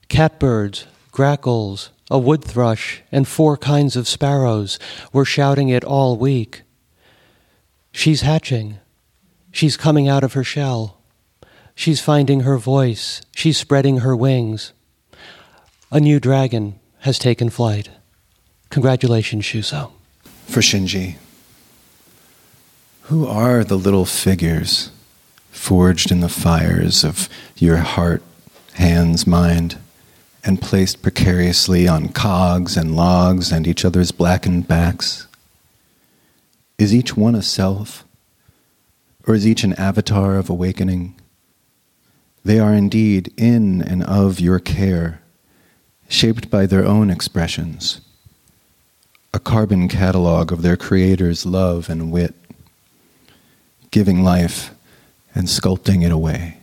Catbirds, 0.08 0.86
grackles, 1.10 1.90
a 2.08 2.18
wood 2.18 2.44
thrush, 2.44 3.02
and 3.10 3.26
four 3.26 3.56
kinds 3.56 3.96
of 3.96 4.06
sparrows 4.06 4.78
were 5.12 5.24
shouting 5.24 5.68
it 5.68 5.82
all 5.82 6.16
week. 6.16 6.62
She's 7.90 8.20
hatching. 8.20 8.78
She's 9.50 9.76
coming 9.76 10.08
out 10.08 10.22
of 10.22 10.34
her 10.34 10.44
shell. 10.44 10.98
She's 11.74 12.00
finding 12.00 12.40
her 12.40 12.58
voice. 12.58 13.22
She's 13.34 13.58
spreading 13.58 13.98
her 13.98 14.14
wings. 14.14 14.72
A 15.90 15.98
new 15.98 16.20
dragon 16.20 16.78
has 17.00 17.18
taken 17.18 17.50
flight. 17.50 17.90
Congratulations, 18.72 19.44
Shuso. 19.44 19.92
For 20.46 20.60
Shinji, 20.60 21.16
who 23.02 23.26
are 23.26 23.64
the 23.64 23.76
little 23.76 24.06
figures 24.06 24.90
forged 25.50 26.10
in 26.10 26.20
the 26.20 26.30
fires 26.30 27.04
of 27.04 27.28
your 27.56 27.76
heart, 27.76 28.22
hands, 28.72 29.26
mind? 29.26 29.76
and 30.42 30.60
placed 30.60 31.02
precariously 31.02 31.86
on 31.86 32.08
cogs 32.08 32.76
and 32.76 32.96
logs 32.96 33.52
and 33.52 33.66
each 33.66 33.84
other's 33.84 34.10
blackened 34.10 34.66
backs? 34.66 35.28
Is 36.78 36.94
each 36.94 37.14
one 37.14 37.34
a 37.34 37.42
self? 37.42 38.04
Or 39.26 39.34
is 39.34 39.46
each 39.46 39.64
an 39.64 39.74
avatar 39.74 40.36
of 40.36 40.50
awakening? 40.50 41.14
They 42.42 42.58
are 42.58 42.72
indeed 42.72 43.32
in 43.36 43.82
and 43.82 44.02
of 44.02 44.40
your 44.40 44.58
care, 44.58 45.20
shaped 46.08 46.50
by 46.50 46.64
their 46.64 46.86
own 46.86 47.10
expressions, 47.10 48.00
a 49.34 49.38
carbon 49.38 49.88
catalog 49.88 50.52
of 50.52 50.62
their 50.62 50.76
creator's 50.76 51.46
love 51.46 51.88
and 51.88 52.12
wit, 52.12 52.34
giving 53.90 54.22
life 54.22 54.74
and 55.34 55.46
sculpting 55.48 56.04
it 56.04 56.12
away. 56.12 56.58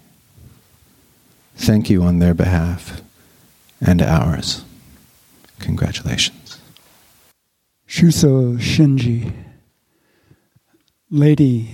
Thank 1.56 1.90
you 1.90 2.04
on 2.04 2.20
their 2.20 2.34
behalf 2.34 3.02
and 3.82 4.02
ours. 4.02 4.64
Congratulations. 5.60 6.60
Shuso 7.88 8.58
Shinji, 8.60 9.34
Lady 11.10 11.72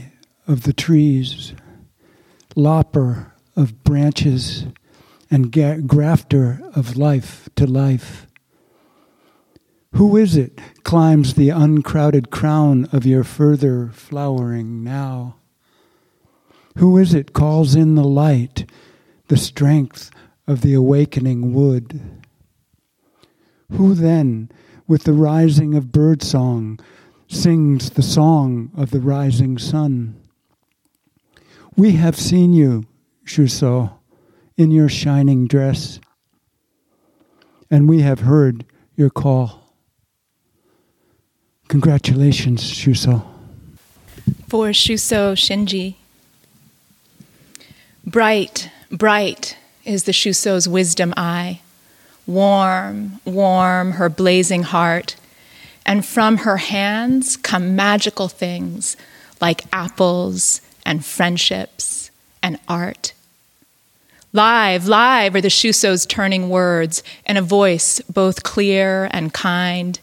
of 0.47 0.63
the 0.63 0.73
Trees, 0.73 1.53
Lopper 2.55 3.33
of 3.55 3.83
Branches, 3.83 4.65
and 5.29 5.51
ga- 5.51 5.81
Grafter 5.81 6.61
of 6.73 6.95
Life 6.95 7.49
to 7.57 7.67
Life. 7.67 8.27
Who 9.95 10.17
is 10.17 10.35
it 10.35 10.59
climbs 10.83 11.33
the 11.33 11.49
uncrowded 11.49 12.29
crown 12.29 12.87
of 12.91 13.05
your 13.05 13.23
further 13.23 13.89
flowering 13.93 14.83
now? 14.83 15.37
Who 16.77 16.97
is 16.97 17.13
it 17.13 17.33
calls 17.33 17.75
in 17.75 17.95
the 17.95 18.03
light, 18.03 18.69
the 19.27 19.37
strength 19.37 20.11
of 20.47 20.61
the 20.61 20.73
awakening 20.73 21.53
wood. 21.53 22.01
Who 23.71 23.95
then, 23.95 24.49
with 24.87 25.03
the 25.03 25.13
rising 25.13 25.73
of 25.73 25.91
birdsong, 25.91 26.79
sings 27.27 27.91
the 27.91 28.03
song 28.03 28.71
of 28.77 28.91
the 28.91 28.99
rising 28.99 29.57
sun? 29.57 30.21
We 31.75 31.93
have 31.93 32.15
seen 32.15 32.53
you, 32.53 32.85
Shuso, 33.25 33.93
in 34.55 34.71
your 34.71 34.87
shining 34.87 35.47
dress, 35.47 35.99
and 37.71 37.89
we 37.89 38.01
have 38.01 38.21
heard 38.21 38.65
your 38.95 39.09
call. 39.09 39.64
Congratulations, 41.67 42.63
Shuso. 42.63 43.25
For 44.47 44.67
Shuso 44.67 45.33
Shinji. 45.33 45.95
Bright, 48.05 48.69
bright 48.91 49.57
is 49.83 50.03
the 50.03 50.11
Shuso's 50.11 50.67
wisdom 50.67 51.13
eye. 51.17 51.61
Warm, 52.27 53.19
warm 53.25 53.93
her 53.93 54.09
blazing 54.09 54.63
heart. 54.63 55.15
And 55.85 56.05
from 56.05 56.37
her 56.37 56.57
hands 56.57 57.37
come 57.37 57.75
magical 57.75 58.27
things 58.27 58.97
like 59.41 59.63
apples 59.71 60.61
and 60.85 61.05
friendships 61.05 62.11
and 62.41 62.59
art. 62.67 63.13
Live, 64.33 64.87
live 64.87 65.35
are 65.35 65.41
the 65.41 65.47
Shuso's 65.47 66.05
turning 66.05 66.49
words 66.49 67.03
in 67.25 67.37
a 67.37 67.41
voice 67.41 68.01
both 68.01 68.43
clear 68.43 69.07
and 69.11 69.33
kind, 69.33 69.99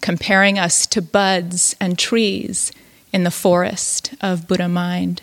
comparing 0.00 0.58
us 0.58 0.86
to 0.86 1.02
buds 1.02 1.76
and 1.80 1.98
trees 1.98 2.72
in 3.12 3.24
the 3.24 3.30
forest 3.30 4.14
of 4.20 4.46
Buddha 4.46 4.68
mind. 4.68 5.22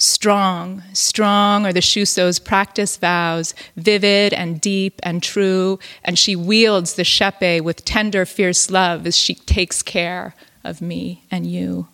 Strong, 0.00 0.84
strong 0.92 1.66
are 1.66 1.72
the 1.72 1.80
Shuso's 1.80 2.38
practice 2.38 2.96
vows, 2.96 3.52
vivid 3.76 4.32
and 4.32 4.60
deep 4.60 5.00
and 5.02 5.22
true, 5.22 5.80
and 6.04 6.16
she 6.16 6.36
wields 6.36 6.94
the 6.94 7.02
shippei 7.02 7.60
with 7.60 7.84
tender, 7.84 8.24
fierce 8.24 8.70
love 8.70 9.06
as 9.06 9.16
she 9.16 9.34
takes 9.34 9.82
care 9.82 10.34
of 10.62 10.80
me 10.80 11.24
and 11.32 11.46
you. 11.46 11.88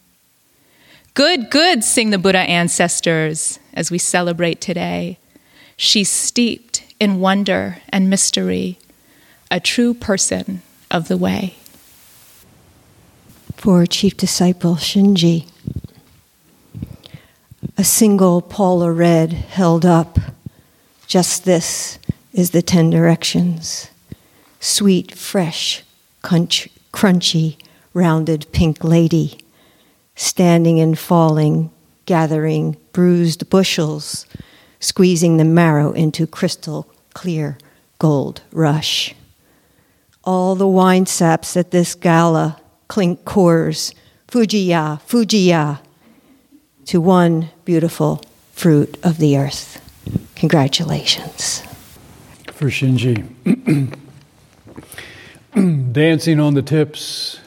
Good, 1.14 1.48
good, 1.48 1.82
sing 1.82 2.10
the 2.10 2.18
Buddha 2.18 2.40
ancestors 2.40 3.58
as 3.72 3.90
we 3.90 3.98
celebrate 3.98 4.60
today. 4.60 5.18
She's 5.76 6.10
steeped 6.10 6.82
in 7.00 7.20
wonder 7.20 7.78
and 7.88 8.10
mystery, 8.10 8.78
a 9.50 9.60
true 9.60 9.94
person 9.94 10.60
of 10.90 11.08
the 11.08 11.16
way. 11.16 11.54
For 13.56 13.86
Chief 13.86 14.16
Disciple 14.16 14.76
Shinji 14.76 15.48
a 17.76 17.84
single 17.84 18.40
Paula 18.40 18.92
red 18.92 19.32
held 19.32 19.84
up. 19.84 20.18
Just 21.06 21.44
this 21.44 21.98
is 22.32 22.50
the 22.50 22.62
ten 22.62 22.90
directions. 22.90 23.90
Sweet, 24.60 25.12
fresh, 25.16 25.82
crunch, 26.22 26.68
crunchy, 26.92 27.56
rounded 27.92 28.46
pink 28.52 28.84
lady, 28.84 29.38
standing 30.14 30.78
and 30.78 30.98
falling, 30.98 31.70
gathering 32.06 32.76
bruised 32.92 33.50
bushels, 33.50 34.26
squeezing 34.78 35.36
the 35.36 35.44
marrow 35.44 35.92
into 35.92 36.26
crystal 36.26 36.88
clear 37.12 37.58
gold 37.98 38.40
rush. 38.52 39.14
All 40.24 40.54
the 40.54 40.66
wine 40.66 41.06
saps 41.06 41.56
at 41.56 41.70
this 41.70 41.94
gala 41.94 42.58
clink 42.88 43.24
cores, 43.24 43.94
Fujiya, 44.28 45.00
Fujiya, 45.02 45.80
to 46.86 47.00
one 47.00 47.50
beautiful 47.64 48.22
fruit 48.52 48.96
of 49.02 49.18
the 49.18 49.36
earth. 49.36 49.80
Congratulations. 50.34 51.62
For 52.52 52.66
Shinji. 52.66 53.26
Dancing 55.92 56.40
on 56.40 56.54
the 56.54 56.62
tips, 56.62 57.38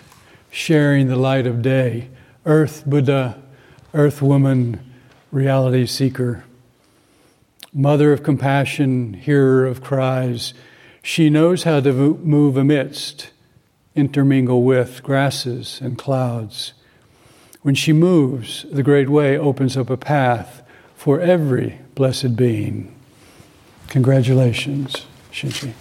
sharing 0.52 1.08
the 1.08 1.16
light 1.16 1.48
of 1.48 1.62
day. 1.62 2.10
Earth 2.46 2.84
Buddha, 2.86 3.42
Earth 3.94 4.22
Woman, 4.22 4.80
Reality 5.32 5.86
Seeker. 5.86 6.46
Mother 7.74 8.14
of 8.14 8.24
compassion, 8.24 9.14
hearer 9.14 9.66
of 9.66 9.82
cries. 9.82 10.54
She 11.02 11.30
knows 11.30 11.64
how 11.64 11.80
to 11.80 11.94
move 11.94 12.58
amidst, 12.58 13.32
intermingle 13.96 14.64
with 14.64 15.02
grasses 15.04 15.80
and 15.82 15.98
clouds. 15.98 16.74
When 17.62 17.76
she 17.76 17.94
moves, 17.94 18.66
the 18.72 18.84
great 18.84 19.10
way 19.10 19.38
opens 19.38 19.76
up 19.76 19.90
a 19.90 19.98
path 19.98 20.62
for 20.96 21.20
every 21.20 21.80
blessed 21.96 22.36
being. 22.36 22.94
Congratulations, 23.90 25.06
Shinji. 25.32 25.74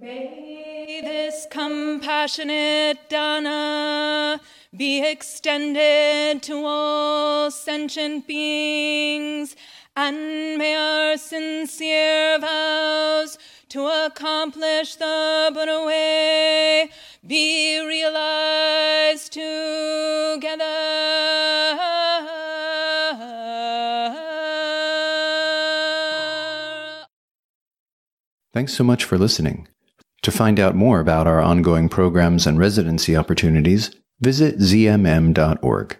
May 0.00 1.00
this 1.02 1.46
compassionate 1.50 2.98
dana 3.08 4.40
be 4.76 5.08
extended 5.08 6.42
to 6.42 6.62
all 6.64 7.50
sentient 7.50 8.26
beings, 8.26 9.56
and 9.96 10.58
may 10.58 10.76
our 10.76 11.16
sincere 11.16 12.38
vows 12.38 13.38
to 13.70 13.86
accomplish 13.86 14.96
the 14.96 15.50
Buddha 15.52 15.84
way 15.84 16.90
be 17.26 17.80
realized 17.80 19.32
together. 19.32 20.64
Thanks 28.52 28.72
so 28.72 28.84
much 28.84 29.04
for 29.04 29.18
listening. 29.18 29.68
To 30.22 30.30
find 30.30 30.58
out 30.58 30.74
more 30.74 31.00
about 31.00 31.26
our 31.26 31.40
ongoing 31.40 31.88
programs 31.88 32.46
and 32.46 32.58
residency 32.58 33.16
opportunities, 33.16 33.90
visit 34.20 34.58
zmm.org. 34.58 35.96